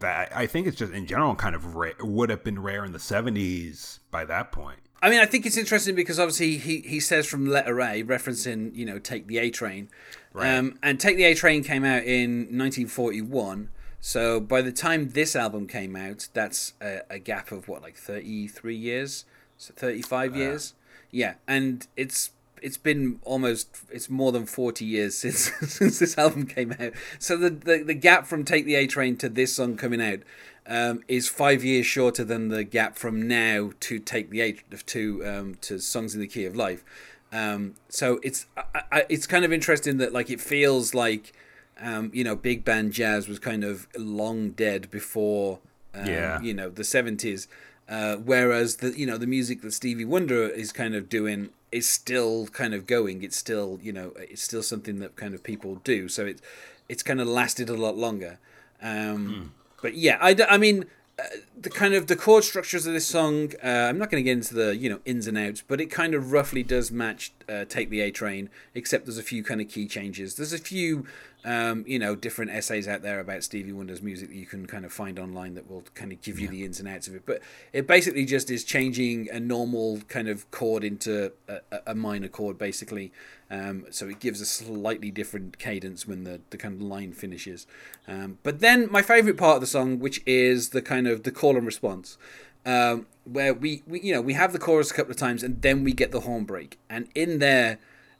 that 0.00 0.34
I 0.36 0.46
think 0.46 0.66
it's 0.66 0.76
just 0.76 0.92
in 0.92 1.06
general 1.06 1.34
kind 1.34 1.54
of 1.54 1.74
rare, 1.74 1.94
would 2.00 2.30
have 2.30 2.44
been 2.44 2.60
rare 2.60 2.84
in 2.84 2.92
the 2.92 2.98
'70s 2.98 3.98
by 4.10 4.24
that 4.24 4.52
point. 4.52 4.80
I 5.02 5.10
mean, 5.10 5.20
I 5.20 5.26
think 5.26 5.44
it's 5.46 5.56
interesting 5.56 5.94
because 5.94 6.18
obviously 6.18 6.56
he, 6.56 6.80
he 6.80 7.00
says 7.00 7.26
from 7.26 7.46
letter 7.46 7.80
A, 7.80 8.02
referencing, 8.02 8.74
you 8.74 8.86
know, 8.86 8.98
Take 8.98 9.26
the 9.26 9.38
A 9.38 9.50
Train. 9.50 9.88
Right. 10.32 10.56
Um, 10.56 10.78
and 10.82 10.98
Take 10.98 11.16
the 11.16 11.24
A 11.24 11.34
Train 11.34 11.62
came 11.62 11.84
out 11.84 12.04
in 12.04 12.46
1941. 12.56 13.68
So 14.00 14.40
by 14.40 14.62
the 14.62 14.72
time 14.72 15.10
this 15.10 15.36
album 15.36 15.66
came 15.66 15.96
out, 15.96 16.28
that's 16.32 16.72
a, 16.80 17.00
a 17.10 17.18
gap 17.18 17.52
of 17.52 17.68
what, 17.68 17.82
like 17.82 17.96
33 17.96 18.74
years? 18.74 19.24
So 19.58 19.74
35 19.76 20.32
uh. 20.32 20.36
years? 20.36 20.74
Yeah. 21.10 21.34
And 21.46 21.86
it's 21.96 22.30
it's 22.62 22.78
been 22.78 23.20
almost 23.22 23.68
it's 23.90 24.08
more 24.08 24.32
than 24.32 24.46
40 24.46 24.84
years 24.84 25.16
since 25.18 25.50
since 25.60 25.98
this 25.98 26.16
album 26.18 26.46
came 26.46 26.74
out 26.80 26.92
so 27.18 27.36
the, 27.36 27.50
the, 27.50 27.82
the 27.84 27.94
gap 27.94 28.26
from 28.26 28.44
take 28.44 28.64
the 28.64 28.74
a 28.74 28.86
train 28.86 29.16
to 29.18 29.28
this 29.28 29.54
song 29.54 29.76
coming 29.76 30.00
out 30.00 30.20
um, 30.68 31.02
is 31.08 31.28
five 31.28 31.64
years 31.64 31.86
shorter 31.86 32.24
than 32.24 32.48
the 32.48 32.64
gap 32.64 32.98
from 32.98 33.26
now 33.26 33.72
to 33.80 33.98
take 33.98 34.30
the 34.30 34.40
eight 34.40 34.62
to 34.86 35.26
um, 35.26 35.54
to 35.60 35.78
songs 35.78 36.14
in 36.14 36.20
the 36.20 36.26
key 36.26 36.44
of 36.44 36.56
life. 36.56 36.84
Um, 37.32 37.74
so 37.88 38.18
it's 38.22 38.46
I, 38.56 38.82
I, 38.92 39.06
it's 39.08 39.26
kind 39.26 39.44
of 39.44 39.52
interesting 39.52 39.98
that 39.98 40.12
like 40.12 40.30
it 40.30 40.40
feels 40.40 40.94
like 40.94 41.32
um, 41.80 42.10
you 42.12 42.24
know 42.24 42.34
big 42.34 42.64
band 42.64 42.92
jazz 42.92 43.28
was 43.28 43.38
kind 43.38 43.64
of 43.64 43.86
long 43.96 44.50
dead 44.50 44.90
before 44.90 45.60
um, 45.94 46.06
yeah. 46.06 46.40
you 46.40 46.54
know 46.54 46.68
the 46.68 46.84
seventies. 46.84 47.48
Uh, 47.88 48.16
whereas 48.16 48.76
the 48.76 48.98
you 48.98 49.06
know 49.06 49.16
the 49.16 49.26
music 49.26 49.62
that 49.62 49.72
Stevie 49.72 50.04
Wonder 50.04 50.48
is 50.48 50.72
kind 50.72 50.94
of 50.94 51.08
doing 51.08 51.50
is 51.70 51.88
still 51.88 52.46
kind 52.48 52.74
of 52.74 52.86
going. 52.86 53.22
It's 53.22 53.36
still 53.36 53.78
you 53.82 53.92
know 53.92 54.12
it's 54.16 54.42
still 54.42 54.62
something 54.62 54.98
that 54.98 55.16
kind 55.16 55.34
of 55.34 55.42
people 55.42 55.76
do. 55.84 56.08
So 56.08 56.26
it's 56.26 56.42
it's 56.88 57.02
kind 57.02 57.20
of 57.20 57.28
lasted 57.28 57.68
a 57.68 57.74
lot 57.76 57.96
longer. 57.96 58.38
Um, 58.82 59.28
mm 59.28 59.48
but 59.82 59.94
yeah, 59.94 60.18
I, 60.20 60.36
I 60.48 60.56
mean, 60.56 60.86
uh, 61.18 61.22
the 61.60 61.70
kind 61.70 61.94
of 61.94 62.06
the 62.06 62.16
chord 62.16 62.44
structures 62.44 62.86
of 62.86 62.92
this 62.92 63.06
song. 63.06 63.52
Uh, 63.62 63.68
I'm 63.68 63.98
not 63.98 64.10
going 64.10 64.22
to 64.22 64.24
get 64.24 64.32
into 64.32 64.54
the 64.54 64.76
you 64.76 64.90
know 64.90 65.00
ins 65.04 65.26
and 65.26 65.38
outs, 65.38 65.62
but 65.66 65.80
it 65.80 65.92
kind 65.92 66.14
of 66.14 66.32
roughly 66.32 66.62
does 66.62 66.90
match 66.90 67.32
uh, 67.48 67.64
"Take 67.64 67.90
the 67.90 68.00
A 68.00 68.10
Train," 68.10 68.50
except 68.74 69.06
there's 69.06 69.18
a 69.18 69.22
few 69.22 69.42
kind 69.42 69.60
of 69.60 69.68
key 69.68 69.86
changes. 69.86 70.34
There's 70.34 70.52
a 70.52 70.58
few 70.58 71.06
um, 71.44 71.84
you 71.86 71.98
know 71.98 72.16
different 72.16 72.50
essays 72.50 72.88
out 72.88 73.02
there 73.02 73.20
about 73.20 73.44
Stevie 73.44 73.72
Wonder's 73.72 74.02
music 74.02 74.28
that 74.28 74.34
you 74.34 74.46
can 74.46 74.66
kind 74.66 74.84
of 74.84 74.92
find 74.92 75.18
online 75.18 75.54
that 75.54 75.70
will 75.70 75.84
kind 75.94 76.12
of 76.12 76.20
give 76.20 76.38
you 76.38 76.46
yeah. 76.46 76.50
the 76.50 76.64
ins 76.64 76.80
and 76.80 76.88
outs 76.88 77.06
of 77.08 77.14
it. 77.14 77.22
But 77.24 77.40
it 77.72 77.86
basically 77.86 78.24
just 78.24 78.50
is 78.50 78.64
changing 78.64 79.28
a 79.30 79.38
normal 79.38 80.00
kind 80.08 80.28
of 80.28 80.50
chord 80.50 80.82
into 80.84 81.32
a, 81.48 81.60
a 81.86 81.94
minor 81.94 82.28
chord, 82.28 82.58
basically. 82.58 83.12
Um, 83.48 83.86
so 83.90 84.08
it 84.08 84.18
gives 84.18 84.40
a 84.40 84.46
slightly 84.46 85.12
different 85.12 85.58
cadence 85.58 86.06
when 86.06 86.24
the, 86.24 86.40
the 86.50 86.56
kind 86.56 86.74
of 86.74 86.82
line 86.82 87.12
finishes. 87.12 87.66
Um, 88.08 88.38
but 88.42 88.58
then 88.58 88.90
my 88.90 89.02
favorite 89.02 89.36
part 89.36 89.56
of 89.56 89.60
the 89.60 89.68
song, 89.68 90.00
which 90.00 90.20
is 90.26 90.70
the 90.70 90.82
kind 90.82 91.06
of 91.06 91.22
the 91.22 91.30
call 91.30 91.56
and 91.56 91.64
response, 91.64 92.18
um, 92.66 93.06
where 93.24 93.54
we, 93.54 93.82
we 93.86 94.00
you 94.00 94.12
know 94.12 94.20
we 94.20 94.34
have 94.34 94.52
the 94.52 94.58
chorus 94.58 94.90
a 94.90 94.94
couple 94.94 95.12
of 95.12 95.16
times 95.16 95.42
and 95.42 95.62
then 95.62 95.84
we 95.84 95.92
get 95.92 96.12
the 96.12 96.20
horn 96.20 96.44
break, 96.44 96.78
and 96.90 97.08
in 97.14 97.38
there, 97.38 97.78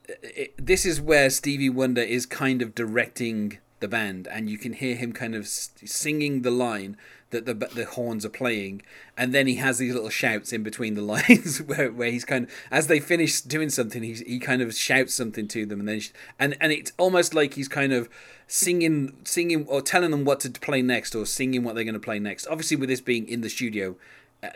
it, 0.09 0.55
this 0.57 0.87
is 0.87 1.01
where 1.01 1.29
Stevie 1.29 1.69
Wonder 1.69 2.01
is 2.01 2.25
kind 2.25 2.63
of 2.63 2.75
directing 2.75 3.59
the 3.81 3.89
band, 3.89 4.27
and 4.29 4.49
you 4.49 4.57
can 4.57 4.73
hear 4.73 4.97
him 4.97 5.13
kind 5.13 5.35
of 5.35 5.47
singing 5.47 6.43
the 6.43 6.51
line 6.51 6.97
that 7.31 7.45
the 7.45 7.55
the 7.55 7.85
horns 7.85 8.25
are 8.25 8.31
playing, 8.31 8.83
and 9.17 9.35
then 9.35 9.47
he 9.47 9.57
has 9.57 9.79
these 9.79 9.95
little 9.95 10.11
shouts 10.11 10.53
in 10.53 10.63
between 10.63 10.95
the 10.95 11.03
lines 11.15 11.59
where, 11.63 11.91
where 11.91 12.11
he's 12.11 12.25
kind 12.25 12.45
of 12.45 12.51
as 12.71 12.87
they 12.87 13.01
finish 13.01 13.41
doing 13.41 13.69
something, 13.69 14.03
he 14.03 14.15
he 14.15 14.39
kind 14.39 14.63
of 14.63 14.75
shouts 14.75 15.15
something 15.15 15.49
to 15.49 15.67
them, 15.67 15.81
and 15.81 15.89
then 15.89 16.01
and 16.39 16.57
and 16.61 16.73
it's 16.73 16.93
almost 16.99 17.35
like 17.35 17.55
he's 17.55 17.69
kind 17.69 17.93
of 17.93 18.09
singing 18.47 19.17
singing 19.25 19.67
or 19.67 19.83
telling 19.83 20.11
them 20.11 20.25
what 20.25 20.41
to 20.41 20.51
play 20.51 20.83
next 20.83 21.15
or 21.15 21.27
singing 21.27 21.65
what 21.65 21.75
they're 21.75 21.85
going 21.85 21.95
to 21.95 22.01
play 22.01 22.19
next. 22.19 22.47
Obviously, 22.47 22.77
with 22.77 22.89
this 22.89 23.01
being 23.01 23.29
in 23.29 23.41
the 23.41 23.51
studio, 23.51 23.97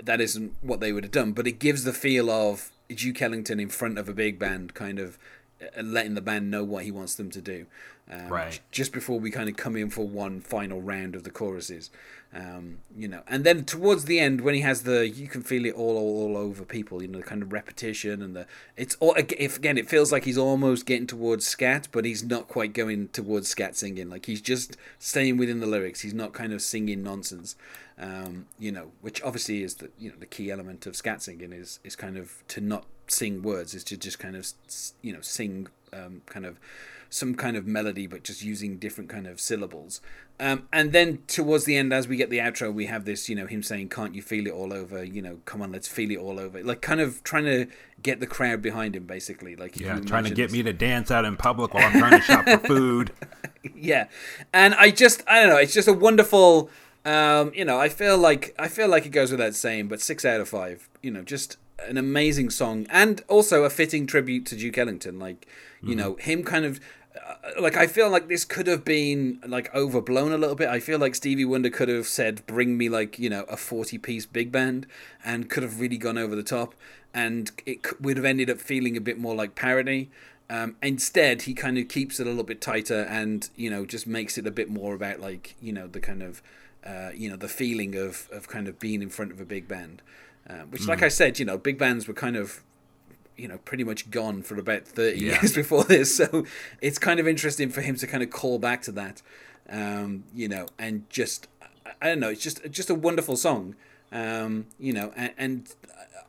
that 0.03 0.21
isn't 0.21 0.55
what 0.61 0.81
they 0.81 0.93
would 0.93 1.05
have 1.05 1.13
done, 1.13 1.33
but 1.33 1.47
it 1.47 1.59
gives 1.59 1.85
the 1.85 1.93
feel 1.93 2.31
of 2.31 2.71
Duke 2.89 3.23
Ellington 3.23 3.61
in 3.61 3.69
front 3.69 3.99
of 3.99 4.09
a 4.09 4.15
big 4.15 4.39
band, 4.39 4.75
kind 4.75 4.99
of 4.99 5.19
uh, 5.61 5.83
letting 5.83 6.15
the 6.15 6.21
band 6.21 6.51
know 6.51 6.65
what 6.65 6.85
he 6.85 6.91
wants 6.91 7.15
them 7.15 7.31
to 7.31 7.41
do. 7.41 7.67
Um, 8.11 8.29
right. 8.29 8.61
Just 8.73 8.93
before 8.93 9.21
we 9.21 9.31
kind 9.31 9.49
of 9.49 9.57
come 9.57 9.77
in 9.77 9.89
for 9.89 10.07
one 10.07 10.41
final 10.41 10.83
round 10.83 11.15
of 11.15 11.23
the 11.23 11.31
choruses, 11.31 11.91
um, 12.35 12.79
you 12.97 13.07
know, 13.07 13.23
and 13.29 13.45
then 13.45 13.65
towards 13.65 14.07
the 14.07 14.19
end 14.19 14.41
when 14.41 14.55
he 14.55 14.63
has 14.63 14.83
the 14.83 15.09
you 15.09 15.29
can 15.29 15.43
feel 15.43 15.65
it 15.65 15.75
all 15.75 15.97
all, 15.97 16.25
all 16.25 16.37
over 16.37 16.65
people, 16.65 17.03
you 17.03 17.09
know, 17.09 17.19
the 17.19 17.25
kind 17.25 17.41
of 17.41 17.53
repetition 17.53 18.21
and 18.21 18.35
the 18.35 18.47
it's 18.77 18.97
all 18.99 19.15
if, 19.17 19.57
again 19.57 19.79
it 19.79 19.89
feels 19.89 20.11
like 20.11 20.25
he's 20.25 20.39
almost 20.39 20.87
getting 20.87 21.07
towards 21.07 21.47
scat, 21.47 21.87
but 21.93 22.05
he's 22.05 22.25
not 22.25 22.49
quite 22.49 22.73
going 22.73 23.09
towards 23.09 23.49
scat 23.49 23.77
singing. 23.77 24.11
Like 24.11 24.27
he's 24.27 24.41
just 24.41 24.77
staying 24.99 25.37
within 25.37 25.61
the 25.61 25.67
lyrics. 25.67 26.01
He's 26.01 26.15
not 26.15 26.33
kind 26.33 26.53
of 26.53 26.63
singing 26.63 27.05
nonsense. 27.05 27.55
Um, 28.01 28.47
you 28.59 28.73
know, 28.73 28.93
which 29.03 29.23
obviously 29.23 29.63
is 29.63 29.75
the 29.75 29.91
you 29.99 30.11
know 30.11 30.17
the 30.19 30.27
key 30.27 30.51
element 30.51 30.87
of 30.87 30.97
scat 30.97 31.23
singing 31.23 31.53
is 31.53 31.81
is 31.85 31.97
kind 31.97 32.17
of 32.17 32.43
to 32.49 32.61
not 32.61 32.87
sing 33.09 33.43
words, 33.43 33.75
is 33.75 33.85
to 33.85 33.97
just 33.97 34.19
kind 34.19 34.37
of 34.37 34.47
you 35.03 35.13
know 35.13 35.21
sing 35.21 35.69
um, 35.93 36.23
kind 36.27 36.47
of 36.47 36.59
some 37.11 37.35
kind 37.35 37.57
of 37.57 37.67
melody, 37.67 38.07
but 38.07 38.23
just 38.23 38.43
using 38.43 38.79
different 38.79 39.11
kind 39.11 39.27
of 39.27 39.41
syllables. 39.41 40.01
Um, 40.39 40.69
and 40.73 40.93
then 40.93 41.19
towards 41.27 41.65
the 41.65 41.77
end, 41.77 41.93
as 41.93 42.09
we 42.09 42.17
get 42.17 42.31
the 42.31 42.39
outro, 42.39 42.73
we 42.73 42.87
have 42.87 43.05
this, 43.05 43.29
you 43.29 43.35
know, 43.35 43.47
him 43.47 43.63
saying, 43.63 43.91
"Can't 43.91 44.15
you 44.15 44.23
feel 44.23 44.47
it 44.47 44.53
all 44.53 44.73
over?" 44.73 45.05
You 45.05 45.21
know, 45.21 45.41
come 45.45 45.61
on, 45.61 45.71
let's 45.73 45.89
feel 45.89 46.11
it 46.11 46.19
all 46.19 46.41
over. 46.41 46.63
Like, 46.63 46.81
kind 46.81 47.01
of 47.01 47.23
trying 47.25 47.45
to 47.45 47.67
get 48.03 48.21
the 48.21 48.27
crowd 48.27 48.63
behind 48.63 48.97
him, 48.97 49.05
basically. 49.05 49.57
Like, 49.57 49.79
yeah, 49.79 49.99
trying 50.01 50.25
to 50.25 50.31
get 50.31 50.51
me 50.51 50.63
to 50.63 50.73
dance 50.73 51.11
out 51.11 51.27
in 51.27 51.37
public 51.37 51.75
while 51.75 51.85
I'm 51.85 51.99
trying 51.99 52.21
to 52.21 52.23
shop 52.23 52.45
for 52.47 52.59
food. 52.67 53.13
yeah, 53.75 54.07
and 54.55 54.73
I 54.75 54.91
just, 54.91 55.23
I 55.27 55.41
don't 55.41 55.51
know, 55.51 55.59
it's 55.59 55.75
just 55.75 55.89
a 55.89 55.93
wonderful. 55.93 56.71
Um, 57.05 57.53
you 57.55 57.65
know, 57.65 57.79
I 57.79 57.89
feel 57.89 58.19
like 58.19 58.55
I 58.59 58.69
feel 58.69 58.89
like 58.89 59.07
it 59.07 59.11
goes 59.11 59.31
without 59.31 59.55
saying, 59.55 59.89
but 59.89 60.01
six 60.01 60.25
out 60.25 60.41
of 60.41 60.49
five. 60.49 60.89
You 61.03 61.11
know, 61.11 61.23
just 61.23 61.57
an 61.87 61.97
amazing 61.97 62.51
song 62.51 62.87
and 62.91 63.23
also 63.29 63.65
a 63.65 63.71
fitting 63.71 64.07
tribute 64.07 64.47
to 64.47 64.57
Duke 64.57 64.77
Ellington. 64.77 65.19
Like, 65.19 65.47
you 65.81 65.91
mm-hmm. 65.91 65.99
know, 65.99 66.15
him 66.17 66.45
kind 66.45 66.65
of 66.65 66.79
uh, 67.17 67.61
like 67.61 67.77
I 67.77 67.87
feel 67.87 68.09
like 68.11 68.29
this 68.29 68.45
could 68.45 68.67
have 68.67 68.85
been 68.85 69.41
like 69.47 69.75
overblown 69.75 70.33
a 70.33 70.39
little 70.39 70.55
bit. 70.55 70.69
I 70.69 70.81
feel 70.81 70.99
like 70.99 71.15
Stevie 71.15 71.45
Wonder 71.45 71.71
could 71.71 71.89
have 71.89 72.07
said, 72.07 72.47
"Bring 72.47 72.77
me 72.77 72.89
like 72.89 73.19
you 73.19 73.31
know 73.31 73.45
a 73.45 73.57
forty-piece 73.57 74.27
big 74.27 74.53
band," 74.53 74.87
and 75.25 75.51
could 75.51 75.63
have 75.63 75.81
really 75.81 75.99
gone 75.99 76.19
over 76.19 76.37
the 76.37 76.43
top, 76.43 76.75
and 77.13 77.51
it 77.67 78.01
would 78.01 78.17
have 78.17 78.27
ended 78.27 78.51
up 78.51 78.59
feeling 78.59 78.97
a 78.97 79.01
bit 79.01 79.19
more 79.19 79.35
like 79.35 79.55
parody. 79.55 80.11
Um, 80.49 80.77
instead, 80.83 81.43
he 81.43 81.55
kind 81.55 81.79
of 81.79 81.89
keeps 81.89 82.19
it 82.19 82.27
a 82.27 82.31
little 82.31 82.45
bit 82.45 82.61
tighter, 82.61 83.03
and 83.03 83.49
you 83.57 83.71
know 83.71 83.85
just 83.85 84.07
makes 84.07 84.39
it 84.39 84.47
a 84.47 84.51
bit 84.51 84.69
more 84.69 84.95
about 84.95 85.21
like 85.21 85.57
you 85.61 85.73
know 85.73 85.87
the 85.89 86.01
kind 86.01 86.23
of 86.23 86.43
uh, 86.85 87.11
you 87.15 87.31
know 87.31 87.37
the 87.37 87.49
feeling 87.49 87.97
of 87.97 88.29
of 88.33 88.49
kind 88.49 88.69
of 88.69 88.79
being 88.79 89.03
in 89.03 89.11
front 89.11 89.33
of 89.33 89.41
a 89.41 89.45
big 89.45 89.69
band. 89.69 90.03
Uh, 90.49 90.65
which, 90.71 90.83
mm. 90.83 90.89
like 90.89 91.03
I 91.03 91.09
said, 91.09 91.39
you 91.39 91.45
know, 91.45 91.57
big 91.57 91.79
bands 91.79 92.09
were 92.09 92.15
kind 92.15 92.35
of 92.35 92.63
you 93.41 93.49
know 93.49 93.59
pretty 93.59 93.85
much 93.85 94.11
gone 94.11 94.43
for 94.43 94.59
about 94.59 94.87
30 94.87 95.19
yeah. 95.19 95.33
years 95.33 95.55
before 95.63 95.85
this 95.85 96.15
so 96.15 96.45
it's 96.81 96.99
kind 96.99 97.19
of 97.19 97.27
interesting 97.27 97.71
for 97.71 97.81
him 97.81 97.97
to 97.97 98.07
kind 98.07 98.23
of 98.23 98.31
call 98.31 98.59
back 98.59 98.83
to 98.83 98.93
that 98.93 99.23
um, 99.71 100.25
you 100.35 100.47
know 100.47 100.67
and 100.79 101.09
just 101.09 101.49
i 102.03 102.09
don't 102.09 102.21
know 102.21 102.29
it's 102.29 102.43
just 102.43 102.71
just 102.71 102.91
a 102.91 102.95
wonderful 102.95 103.37
song 103.37 103.75
um, 104.13 104.67
you 104.79 104.93
know 104.93 105.13
and, 105.17 105.33
and 105.39 105.75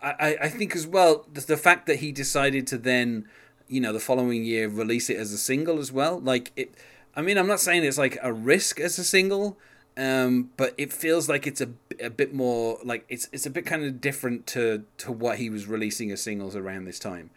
I, 0.02 0.38
I 0.44 0.50
think 0.50 0.76
as 0.76 0.88
well 0.88 1.26
the, 1.32 1.42
the 1.42 1.58
fact 1.58 1.86
that 1.88 1.98
he 1.98 2.12
decided 2.12 2.66
to 2.68 2.78
then 2.78 3.28
you 3.68 3.82
know 3.82 3.92
the 3.92 4.00
following 4.00 4.46
year 4.46 4.70
release 4.70 5.10
it 5.10 5.18
as 5.18 5.34
a 5.34 5.38
single 5.38 5.80
as 5.80 5.92
well 5.92 6.20
like 6.20 6.52
it 6.56 6.74
i 7.16 7.22
mean 7.22 7.38
i'm 7.38 7.48
not 7.48 7.60
saying 7.60 7.84
it's 7.84 7.98
like 7.98 8.18
a 8.22 8.32
risk 8.32 8.80
as 8.80 8.98
a 8.98 9.04
single 9.04 9.58
um, 9.97 10.51
but 10.58 10.73
it 10.77 10.93
feels 10.93 11.27
like 11.27 11.45
it's 11.45 11.62
a, 11.62 11.69
a 11.99 12.10
bit 12.10 12.34
more 12.34 12.80
like 12.84 13.06
it's 13.10 13.27
it's 13.32 13.45
a 13.45 13.49
bit 13.49 13.65
kind 13.65 13.84
of 13.84 13.99
different 13.99 14.47
to 14.47 14.84
to 14.97 15.12
what 15.12 15.38
he 15.38 15.49
was 15.49 15.67
releasing 15.67 16.12
as 16.12 16.21
singles 16.21 16.56
around 16.56 16.86
this 16.86 16.99
time. 16.99 17.32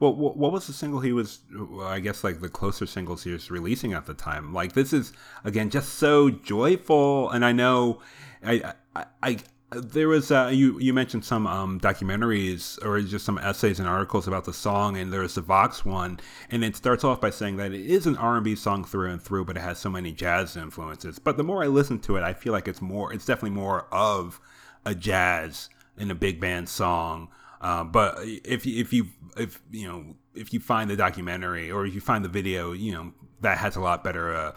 Well, 0.00 0.14
what 0.14 0.52
was 0.52 0.66
the 0.66 0.72
single 0.72 1.00
he 1.00 1.12
was? 1.12 1.40
I 1.80 2.00
guess 2.00 2.24
like 2.24 2.40
the 2.40 2.48
closer 2.48 2.84
singles 2.84 3.22
he 3.22 3.30
was 3.30 3.50
releasing 3.50 3.92
at 3.92 4.06
the 4.06 4.14
time. 4.14 4.52
Like 4.52 4.72
this 4.72 4.92
is 4.92 5.12
again 5.44 5.70
just 5.70 5.94
so 5.94 6.30
joyful, 6.30 7.30
and 7.30 7.44
I 7.44 7.52
know 7.52 8.00
I 8.44 8.74
I, 8.94 9.04
I 9.22 9.38
there 9.82 10.08
was 10.08 10.30
uh, 10.30 10.50
you 10.52 10.78
you 10.78 10.92
mentioned 10.92 11.24
some 11.24 11.46
um, 11.46 11.80
documentaries 11.80 12.82
or 12.84 13.00
just 13.00 13.24
some 13.24 13.38
essays 13.38 13.78
and 13.78 13.88
articles 13.88 14.26
about 14.26 14.44
the 14.44 14.52
song, 14.52 14.96
and 14.96 15.12
there's 15.12 15.34
the 15.34 15.40
Vox 15.40 15.84
one, 15.84 16.20
and 16.50 16.64
it 16.64 16.76
starts 16.76 17.04
off 17.04 17.20
by 17.20 17.30
saying 17.30 17.56
that 17.56 17.72
it 17.72 17.86
is 17.86 18.06
an 18.06 18.16
R&B 18.16 18.56
song 18.56 18.84
through 18.84 19.10
and 19.10 19.22
through, 19.22 19.44
but 19.44 19.56
it 19.56 19.60
has 19.60 19.78
so 19.78 19.90
many 19.90 20.12
jazz 20.12 20.56
influences. 20.56 21.18
But 21.18 21.36
the 21.36 21.44
more 21.44 21.62
I 21.62 21.66
listen 21.66 21.98
to 22.00 22.16
it, 22.16 22.22
I 22.22 22.32
feel 22.32 22.52
like 22.52 22.68
it's 22.68 22.82
more, 22.82 23.12
it's 23.12 23.26
definitely 23.26 23.50
more 23.50 23.86
of 23.92 24.40
a 24.84 24.94
jazz 24.94 25.68
in 25.96 26.10
a 26.10 26.14
big 26.14 26.40
band 26.40 26.68
song. 26.68 27.28
Uh, 27.60 27.84
but 27.84 28.18
if 28.22 28.66
if 28.66 28.92
you 28.92 29.06
if 29.36 29.62
you 29.70 29.88
know 29.88 30.14
if 30.34 30.52
you 30.52 30.60
find 30.60 30.90
the 30.90 30.96
documentary 30.96 31.70
or 31.70 31.86
if 31.86 31.94
you 31.94 32.00
find 32.00 32.24
the 32.24 32.28
video, 32.28 32.72
you 32.72 32.92
know 32.92 33.12
that 33.40 33.58
has 33.58 33.76
a 33.76 33.80
lot 33.80 34.02
better 34.02 34.34
uh, 34.34 34.52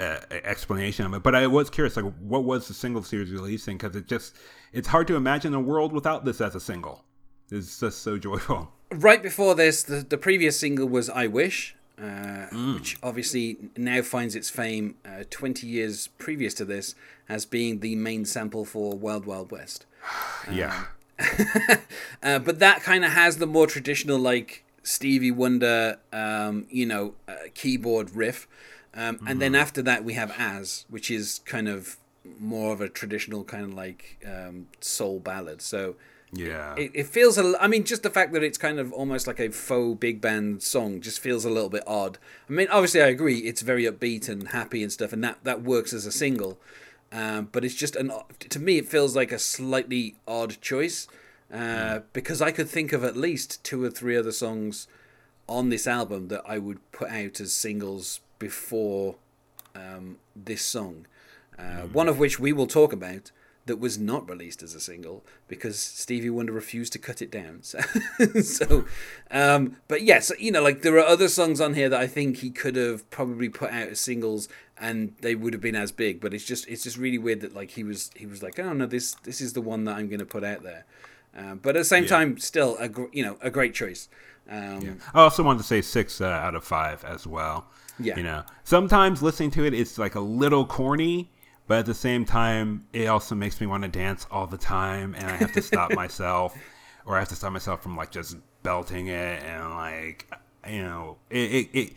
uh, 0.00 0.18
explanation 0.30 1.06
of 1.06 1.14
it. 1.14 1.22
But 1.22 1.34
I 1.34 1.46
was 1.46 1.70
curious, 1.70 1.96
like, 1.96 2.12
what 2.20 2.44
was 2.44 2.66
the 2.68 2.74
single 2.74 3.02
series 3.02 3.30
releasing? 3.30 3.76
Because 3.76 3.94
it 3.94 4.06
just 4.06 4.34
it's 4.72 4.88
hard 4.88 5.06
to 5.08 5.16
imagine 5.16 5.54
a 5.54 5.60
world 5.60 5.92
without 5.92 6.24
this 6.24 6.40
as 6.40 6.54
a 6.54 6.60
single. 6.60 7.04
It's 7.50 7.80
just 7.80 8.02
so 8.02 8.18
joyful. 8.18 8.72
Right 8.92 9.22
before 9.22 9.54
this, 9.54 9.84
the, 9.84 10.00
the 10.00 10.18
previous 10.18 10.58
single 10.58 10.88
was 10.88 11.08
"I 11.08 11.28
Wish," 11.28 11.76
uh, 11.96 12.46
which 12.74 12.98
obviously 13.04 13.56
now 13.76 14.02
finds 14.02 14.34
its 14.34 14.50
fame 14.50 14.96
uh, 15.04 15.22
20 15.30 15.64
years 15.64 16.08
previous 16.18 16.54
to 16.54 16.64
this 16.64 16.96
as 17.28 17.46
being 17.46 17.78
the 17.78 17.94
main 17.94 18.24
sample 18.24 18.64
for 18.64 18.98
Wild 18.98 19.26
Wild 19.26 19.52
West. 19.52 19.86
yeah. 20.52 20.86
Uh, 22.22 22.38
but 22.38 22.58
that 22.58 22.82
kind 22.82 23.04
of 23.04 23.12
has 23.12 23.38
the 23.38 23.46
more 23.46 23.66
traditional, 23.66 24.18
like 24.18 24.64
Stevie 24.82 25.30
Wonder, 25.30 25.98
um, 26.12 26.66
you 26.68 26.84
know, 26.84 27.14
uh, 27.28 27.34
keyboard 27.54 28.14
riff. 28.14 28.46
Um, 28.92 29.20
And 29.26 29.40
then 29.40 29.54
after 29.54 29.82
that, 29.82 30.04
we 30.04 30.14
have 30.14 30.34
As, 30.36 30.84
which 30.90 31.10
is 31.10 31.40
kind 31.44 31.68
of 31.68 31.96
more 32.38 32.72
of 32.72 32.80
a 32.80 32.88
traditional 32.88 33.44
kind 33.44 33.64
of 33.64 33.74
like 33.74 34.24
um, 34.26 34.66
soul 34.80 35.18
ballad. 35.20 35.60
So 35.62 35.96
Yeah. 36.32 36.74
it, 36.76 36.90
it 36.94 37.06
feels 37.06 37.38
a 37.38 37.54
I 37.60 37.66
mean 37.66 37.84
just 37.84 38.02
the 38.04 38.10
fact 38.10 38.32
that 38.34 38.42
it's 38.42 38.58
kind 38.58 38.78
of 38.78 38.92
almost 38.92 39.26
like 39.26 39.40
a 39.40 39.50
faux 39.50 39.98
big 39.98 40.20
band 40.20 40.62
song 40.62 41.00
just 41.00 41.18
feels 41.20 41.44
a 41.44 41.50
little 41.50 41.68
bit 41.70 41.82
odd 41.88 42.18
i 42.48 42.52
mean 42.52 42.68
obviously 42.70 43.02
i 43.02 43.08
agree 43.08 43.38
it's 43.38 43.62
very 43.62 43.84
upbeat 43.84 44.28
and 44.28 44.48
happy 44.48 44.80
and 44.84 44.92
stuff 44.92 45.12
and 45.12 45.24
that 45.24 45.38
that 45.42 45.62
works 45.62 45.92
as 45.92 46.06
a 46.06 46.12
single 46.12 46.56
um, 47.12 47.48
but 47.50 47.64
it's 47.64 47.74
just 47.74 47.96
an 47.96 48.12
to 48.48 48.60
me 48.60 48.78
it 48.78 48.86
feels 48.88 49.16
like 49.16 49.32
a 49.32 49.38
slightly 49.40 50.14
odd 50.28 50.60
choice 50.60 51.08
uh, 51.52 51.98
because 52.12 52.40
i 52.40 52.52
could 52.52 52.68
think 52.68 52.92
of 52.92 53.02
at 53.02 53.16
least 53.16 53.62
two 53.64 53.82
or 53.82 53.90
three 53.90 54.16
other 54.16 54.30
songs 54.32 54.86
on 55.48 55.68
this 55.68 55.86
album 55.88 56.28
that 56.28 56.42
i 56.46 56.58
would 56.58 56.78
put 56.92 57.10
out 57.10 57.40
as 57.40 57.52
singles 57.52 58.20
before 58.38 59.16
um, 59.74 60.16
this 60.36 60.62
song 60.62 61.06
uh, 61.60 61.82
one 61.92 62.08
of 62.08 62.18
which 62.18 62.40
we 62.40 62.52
will 62.52 62.66
talk 62.66 62.92
about 62.92 63.30
that 63.66 63.76
was 63.78 63.98
not 63.98 64.28
released 64.28 64.62
as 64.62 64.74
a 64.74 64.80
single 64.80 65.22
because 65.46 65.78
Stevie 65.78 66.30
Wonder 66.30 66.52
refused 66.52 66.92
to 66.94 66.98
cut 66.98 67.20
it 67.22 67.30
down. 67.30 67.60
So, 67.62 68.40
so 68.40 68.84
um, 69.30 69.76
but 69.86 70.02
yes, 70.02 70.32
you 70.38 70.50
know, 70.50 70.62
like 70.62 70.82
there 70.82 70.96
are 70.96 71.06
other 71.06 71.28
songs 71.28 71.60
on 71.60 71.74
here 71.74 71.88
that 71.88 72.00
I 72.00 72.06
think 72.06 72.38
he 72.38 72.50
could 72.50 72.76
have 72.76 73.08
probably 73.10 73.48
put 73.48 73.70
out 73.70 73.88
as 73.88 74.00
singles 74.00 74.48
and 74.80 75.14
they 75.20 75.34
would 75.34 75.52
have 75.52 75.60
been 75.62 75.76
as 75.76 75.92
big. 75.92 76.20
But 76.20 76.32
it's 76.34 76.44
just 76.44 76.66
it's 76.68 76.82
just 76.84 76.96
really 76.96 77.18
weird 77.18 77.40
that 77.42 77.54
like 77.54 77.72
he 77.72 77.84
was 77.84 78.10
he 78.16 78.26
was 78.26 78.42
like, 78.42 78.58
oh 78.58 78.72
no, 78.72 78.86
this 78.86 79.12
this 79.24 79.40
is 79.40 79.52
the 79.52 79.60
one 79.60 79.84
that 79.84 79.96
I'm 79.96 80.08
going 80.08 80.20
to 80.20 80.26
put 80.26 80.42
out 80.42 80.62
there. 80.62 80.84
Uh, 81.36 81.54
but 81.54 81.76
at 81.76 81.80
the 81.80 81.84
same 81.84 82.04
Yeah. 82.04 82.08
time, 82.08 82.38
still 82.38 82.76
a 82.78 82.88
gr- 82.88 83.12
you 83.12 83.22
know 83.22 83.36
a 83.42 83.50
great 83.50 83.74
choice. 83.74 84.08
Um, 84.50 84.80
Yeah. 84.80 84.92
I 85.14 85.20
also 85.20 85.42
wanted 85.42 85.58
to 85.58 85.64
say 85.64 85.80
six 85.82 86.20
uh, 86.20 86.24
out 86.26 86.54
of 86.54 86.64
five 86.64 87.04
as 87.04 87.26
well. 87.26 87.66
Yeah. 88.00 88.16
You 88.16 88.22
know, 88.24 88.42
sometimes 88.64 89.22
listening 89.22 89.50
to 89.52 89.64
it, 89.66 89.74
it's 89.74 89.98
like 89.98 90.14
a 90.14 90.20
little 90.20 90.64
corny, 90.66 91.30
but 91.70 91.78
at 91.78 91.86
the 91.86 91.94
same 91.94 92.24
time, 92.24 92.84
it 92.92 93.06
also 93.06 93.36
makes 93.36 93.60
me 93.60 93.66
want 93.68 93.84
to 93.84 93.88
dance 93.88 94.26
all 94.28 94.48
the 94.48 94.58
time, 94.58 95.14
and 95.14 95.24
I 95.24 95.36
have 95.36 95.52
to 95.52 95.62
stop 95.62 95.92
myself, 95.94 96.52
or 97.06 97.14
I 97.14 97.20
have 97.20 97.28
to 97.28 97.36
stop 97.36 97.52
myself 97.52 97.80
from 97.80 97.96
like 97.96 98.10
just 98.10 98.38
belting 98.64 99.06
it 99.06 99.40
and 99.44 99.70
like, 99.70 100.28
you 100.68 100.82
know, 100.82 101.18
it. 101.30 101.38
it, 101.38 101.68
it 101.72 101.92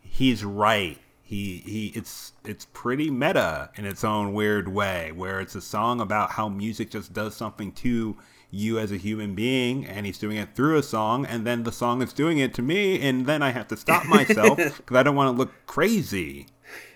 he's 0.00 0.42
right. 0.42 0.98
He 1.22 1.58
he. 1.58 1.88
It's 1.88 2.32
it's 2.46 2.64
pretty 2.72 3.10
meta 3.10 3.68
in 3.76 3.84
its 3.84 4.04
own 4.04 4.32
weird 4.32 4.68
way, 4.68 5.12
where 5.12 5.38
it's 5.38 5.54
a 5.54 5.60
song 5.60 6.00
about 6.00 6.30
how 6.30 6.48
music 6.48 6.90
just 6.90 7.12
does 7.12 7.36
something 7.36 7.72
to 7.72 8.16
you 8.50 8.78
as 8.78 8.90
a 8.90 8.96
human 8.96 9.34
being 9.34 9.86
and 9.86 10.06
he's 10.06 10.18
doing 10.18 10.38
it 10.38 10.56
through 10.56 10.76
a 10.76 10.82
song 10.82 11.24
and 11.26 11.46
then 11.46 11.62
the 11.62 11.70
song 11.70 12.02
is 12.02 12.12
doing 12.12 12.38
it 12.38 12.52
to 12.52 12.62
me 12.62 13.00
and 13.00 13.24
then 13.24 13.44
i 13.44 13.50
have 13.50 13.68
to 13.68 13.76
stop 13.76 14.04
myself 14.06 14.56
because 14.76 14.96
i 14.96 15.04
don't 15.04 15.14
want 15.14 15.32
to 15.32 15.38
look 15.38 15.52
crazy 15.66 16.48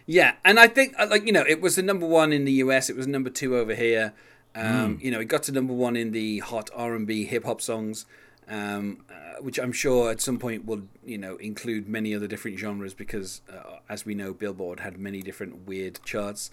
Yeah, 0.07 0.35
and 0.45 0.61
I 0.61 0.67
think 0.67 0.95
uh, 0.99 1.07
like 1.09 1.27
you 1.27 1.33
know 1.33 1.45
it 1.49 1.61
was 1.61 1.77
the 1.77 1.83
number 1.83 2.07
one 2.07 2.33
in 2.33 2.45
the 2.45 2.53
US. 2.65 2.91
It 2.91 2.97
was 2.97 3.07
number 3.07 3.31
two 3.31 3.57
over 3.57 3.75
here. 3.75 4.13
Um, 4.55 4.99
You 5.03 5.11
know, 5.11 5.21
it 5.21 5.25
got 5.27 5.43
to 5.45 5.53
number 5.53 5.73
one 5.73 5.97
in 5.97 6.13
the 6.13 6.39
hot 6.41 6.71
R 6.75 6.95
and 6.95 7.07
B 7.07 7.25
hip 7.25 7.45
hop 7.45 7.61
songs, 7.61 8.07
um, 8.49 9.05
uh, 9.11 9.41
which 9.41 9.59
I'm 9.59 9.73
sure 9.73 10.11
at 10.11 10.21
some 10.21 10.39
point 10.39 10.65
will 10.67 10.83
you 11.05 11.19
know 11.19 11.37
include 11.37 11.89
many 11.89 12.15
other 12.15 12.27
different 12.27 12.59
genres 12.59 12.95
because, 12.95 13.41
uh, 13.53 13.79
as 13.89 14.05
we 14.05 14.15
know, 14.15 14.33
Billboard 14.33 14.81
had 14.81 14.99
many 14.99 15.23
different 15.23 15.67
weird 15.67 16.01
charts. 16.05 16.51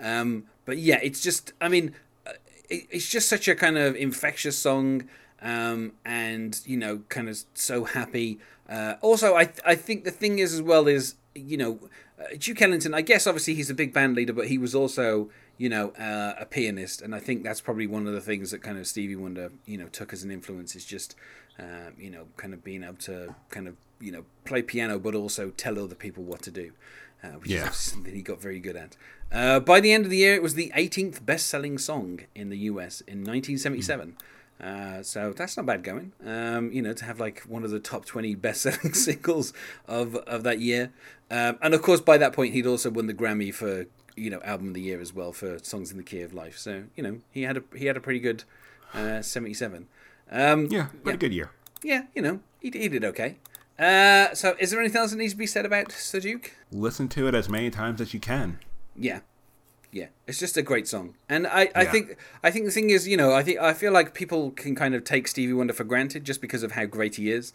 Um, 0.00 0.44
but 0.64 0.78
yeah, 0.78 0.98
it's 1.02 1.20
just 1.20 1.52
I 1.60 1.68
mean, 1.68 1.94
uh, 2.26 2.32
it, 2.70 2.86
it's 2.90 3.08
just 3.08 3.28
such 3.28 3.48
a 3.48 3.54
kind 3.54 3.76
of 3.78 3.94
infectious 3.96 4.58
song. 4.58 5.04
Um, 5.42 5.92
and 6.06 6.58
you 6.64 6.78
know, 6.78 7.02
kind 7.10 7.28
of 7.28 7.38
so 7.52 7.84
happy. 7.84 8.38
Uh, 8.68 8.94
also, 9.02 9.34
I 9.34 9.50
I 9.64 9.74
think 9.74 10.04
the 10.04 10.10
thing 10.10 10.38
is 10.38 10.54
as 10.54 10.62
well 10.62 10.88
is 10.88 11.16
you 11.34 11.56
know, 11.56 11.78
uh, 12.20 12.24
Duke 12.38 12.62
Ellington, 12.62 12.94
I 12.94 13.00
guess 13.02 13.26
obviously 13.26 13.54
he's 13.54 13.70
a 13.70 13.74
big 13.74 13.92
band 13.92 14.14
leader, 14.16 14.32
but 14.32 14.46
he 14.48 14.58
was 14.58 14.74
also, 14.74 15.30
you 15.58 15.68
know, 15.68 15.90
uh, 15.90 16.34
a 16.38 16.46
pianist. 16.46 17.02
And 17.02 17.14
I 17.14 17.18
think 17.18 17.42
that's 17.42 17.60
probably 17.60 17.86
one 17.86 18.06
of 18.06 18.12
the 18.12 18.20
things 18.20 18.50
that 18.52 18.62
kind 18.62 18.78
of 18.78 18.86
Stevie 18.86 19.16
Wonder, 19.16 19.50
you 19.66 19.76
know, 19.78 19.86
took 19.86 20.12
as 20.12 20.22
an 20.22 20.30
influence 20.30 20.76
is 20.76 20.84
just, 20.84 21.16
uh, 21.58 21.90
you 21.98 22.10
know, 22.10 22.26
kind 22.36 22.52
of 22.54 22.62
being 22.62 22.84
able 22.84 22.94
to 22.96 23.34
kind 23.50 23.66
of, 23.68 23.76
you 24.00 24.12
know, 24.12 24.24
play 24.44 24.62
piano, 24.62 24.98
but 24.98 25.14
also 25.14 25.50
tell 25.50 25.78
other 25.78 25.94
people 25.94 26.22
what 26.22 26.42
to 26.42 26.50
do, 26.50 26.72
uh, 27.22 27.28
which 27.38 27.50
Yeah. 27.50 27.62
obviously 27.64 27.92
something 27.96 28.14
he 28.14 28.22
got 28.22 28.40
very 28.40 28.60
good 28.60 28.76
at. 28.76 28.96
Uh, 29.32 29.58
by 29.58 29.80
the 29.80 29.92
end 29.92 30.04
of 30.04 30.10
the 30.10 30.18
year, 30.18 30.34
it 30.34 30.42
was 30.42 30.54
the 30.54 30.70
18th 30.76 31.24
best 31.26 31.46
selling 31.46 31.78
song 31.78 32.20
in 32.34 32.48
the 32.50 32.58
US 32.58 33.00
in 33.02 33.24
1977. 33.24 34.16
Uh, 34.60 35.02
so 35.02 35.32
that's 35.32 35.56
not 35.56 35.66
bad 35.66 35.82
going. 35.82 36.12
Um, 36.24 36.72
you 36.72 36.80
know, 36.80 36.92
to 36.92 37.04
have 37.04 37.20
like 37.20 37.40
one 37.42 37.64
of 37.64 37.70
the 37.70 37.80
top 37.80 38.04
twenty 38.04 38.34
best-selling 38.34 38.94
singles 38.94 39.52
of 39.86 40.16
of 40.16 40.42
that 40.44 40.60
year, 40.60 40.92
um, 41.30 41.58
and 41.60 41.74
of 41.74 41.82
course 41.82 42.00
by 42.00 42.16
that 42.18 42.32
point 42.32 42.54
he'd 42.54 42.66
also 42.66 42.90
won 42.90 43.06
the 43.06 43.14
Grammy 43.14 43.52
for 43.52 43.86
you 44.16 44.30
know 44.30 44.40
album 44.42 44.68
of 44.68 44.74
the 44.74 44.80
year 44.80 45.00
as 45.00 45.12
well 45.12 45.32
for 45.32 45.58
songs 45.58 45.90
in 45.90 45.96
the 45.96 46.04
key 46.04 46.22
of 46.22 46.32
life. 46.32 46.56
So 46.56 46.84
you 46.94 47.02
know 47.02 47.18
he 47.30 47.42
had 47.42 47.56
a 47.56 47.62
he 47.76 47.86
had 47.86 47.96
a 47.96 48.00
pretty 48.00 48.20
good 48.20 48.44
uh, 48.94 49.22
seventy-seven. 49.22 49.88
Um, 50.30 50.66
yeah 50.70 50.86
pretty 51.02 51.18
good 51.18 51.34
year 51.34 51.50
yeah, 51.84 52.04
you 52.14 52.22
know 52.22 52.40
he, 52.60 52.70
he 52.70 52.88
did 52.88 53.04
okay. 53.04 53.36
Uh, 53.78 54.34
so 54.34 54.56
is 54.58 54.70
there 54.70 54.80
anything 54.80 55.00
else 55.00 55.10
that 55.10 55.16
needs 55.16 55.32
to 55.32 55.38
be 55.38 55.46
said 55.46 55.66
about 55.66 55.92
Sir 55.92 56.20
Duke? 56.20 56.52
listen 56.72 57.08
to 57.08 57.28
it 57.28 57.34
as 57.34 57.48
many 57.48 57.70
times 57.70 58.00
as 58.00 58.14
you 58.14 58.20
can 58.20 58.58
Yeah, 58.96 59.20
yeah, 59.94 60.06
it's 60.26 60.38
just 60.40 60.56
a 60.56 60.62
great 60.62 60.86
song, 60.88 61.14
and 61.28 61.46
I, 61.46 61.70
I 61.74 61.82
Yeah. 61.84 61.92
think 61.92 62.16
I 62.42 62.50
think 62.50 62.64
the 62.66 62.70
thing 62.72 62.90
is, 62.90 63.06
you 63.06 63.16
know, 63.16 63.32
I 63.32 63.42
think 63.42 63.58
I 63.60 63.72
feel 63.72 63.92
like 63.92 64.12
people 64.12 64.50
can 64.50 64.74
kind 64.74 64.94
of 64.94 65.04
take 65.04 65.28
Stevie 65.28 65.52
Wonder 65.54 65.72
for 65.72 65.84
granted 65.84 66.24
just 66.24 66.40
because 66.40 66.62
of 66.62 66.72
how 66.72 66.84
great 66.84 67.14
he 67.14 67.30
is, 67.30 67.52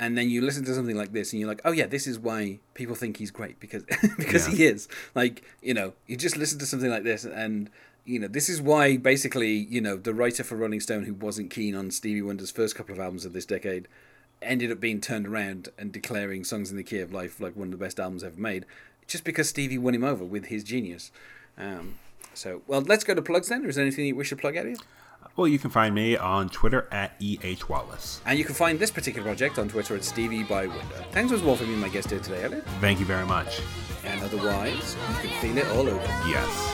and 0.00 0.16
then 0.18 0.30
you 0.30 0.40
listen 0.40 0.64
to 0.64 0.74
something 0.74 0.96
like 0.96 1.12
this, 1.12 1.32
and 1.32 1.40
you're 1.40 1.48
like, 1.48 1.60
oh 1.64 1.72
yeah, 1.72 1.86
this 1.86 2.06
is 2.06 2.18
why 2.18 2.58
people 2.74 2.94
think 2.96 3.18
he's 3.18 3.30
great 3.30 3.60
because 3.60 3.84
because 4.18 4.48
Yeah. 4.48 4.54
he 4.54 4.64
is. 4.64 4.88
Like, 5.14 5.42
you 5.62 5.74
know, 5.74 5.92
you 6.06 6.16
just 6.16 6.36
listen 6.36 6.58
to 6.60 6.66
something 6.66 6.90
like 6.90 7.04
this, 7.04 7.24
and 7.24 7.68
you 8.06 8.18
know, 8.18 8.28
this 8.28 8.48
is 8.48 8.60
why 8.60 8.96
basically, 8.96 9.52
you 9.52 9.80
know, 9.80 9.96
the 9.96 10.12
writer 10.14 10.42
for 10.44 10.56
Rolling 10.56 10.80
Stone 10.80 11.04
who 11.04 11.14
wasn't 11.14 11.50
keen 11.50 11.74
on 11.74 11.90
Stevie 11.90 12.22
Wonder's 12.22 12.50
first 12.50 12.74
couple 12.76 12.94
of 12.94 13.00
albums 13.00 13.24
of 13.24 13.32
this 13.32 13.46
decade 13.46 13.88
ended 14.42 14.70
up 14.70 14.78
being 14.78 15.00
turned 15.00 15.26
around 15.26 15.70
and 15.78 15.90
declaring 15.90 16.44
Songs 16.44 16.70
in 16.70 16.76
the 16.76 16.82
Key 16.82 16.98
of 17.00 17.12
Life 17.14 17.40
like 17.40 17.56
one 17.56 17.68
of 17.68 17.72
the 17.78 17.84
best 17.84 17.98
albums 18.00 18.22
ever 18.24 18.38
made, 18.38 18.66
just 19.06 19.24
because 19.24 19.48
Stevie 19.48 19.78
won 19.78 19.94
him 19.94 20.04
over 20.04 20.22
with 20.24 20.46
his 20.46 20.62
genius. 20.64 21.10
Um, 21.58 21.94
so, 22.34 22.62
well, 22.66 22.80
let's 22.80 23.04
go 23.04 23.14
to 23.14 23.22
plugs 23.22 23.48
then. 23.48 23.64
Is 23.64 23.76
there 23.76 23.84
anything 23.84 24.06
you 24.06 24.16
wish 24.16 24.30
to 24.30 24.36
plug, 24.36 24.56
Elliot? 24.56 24.80
well 25.36 25.48
you 25.48 25.58
can 25.58 25.68
find 25.70 25.92
me 25.96 26.16
on 26.16 26.48
twitter 26.48 26.86
at 26.92 27.12
eh 27.20 27.54
wallace 27.68 28.20
And 28.24 28.38
you 28.38 28.44
can 28.44 28.54
find 28.54 28.78
this 28.78 28.92
particular 28.92 29.26
project 29.26 29.58
on 29.58 29.68
Twitter 29.68 29.96
at 29.96 30.04
Stevie 30.04 30.44
by 30.44 30.66
Window. 30.66 31.04
Thanks 31.10 31.32
as 31.32 31.42
well 31.42 31.56
for 31.56 31.64
being 31.64 31.80
my 31.80 31.88
guest 31.88 32.10
here 32.10 32.20
today, 32.20 32.44
Elliot. 32.44 32.64
thank 32.80 33.00
you 33.00 33.06
very 33.06 33.26
much 33.26 33.60
And 34.04 34.22
otherwise, 34.22 34.94
you 35.22 35.28
can 35.28 35.40
feel 35.40 35.58
it 35.58 35.66
all 35.76 35.88
over. 35.88 36.06
yes 36.28 36.73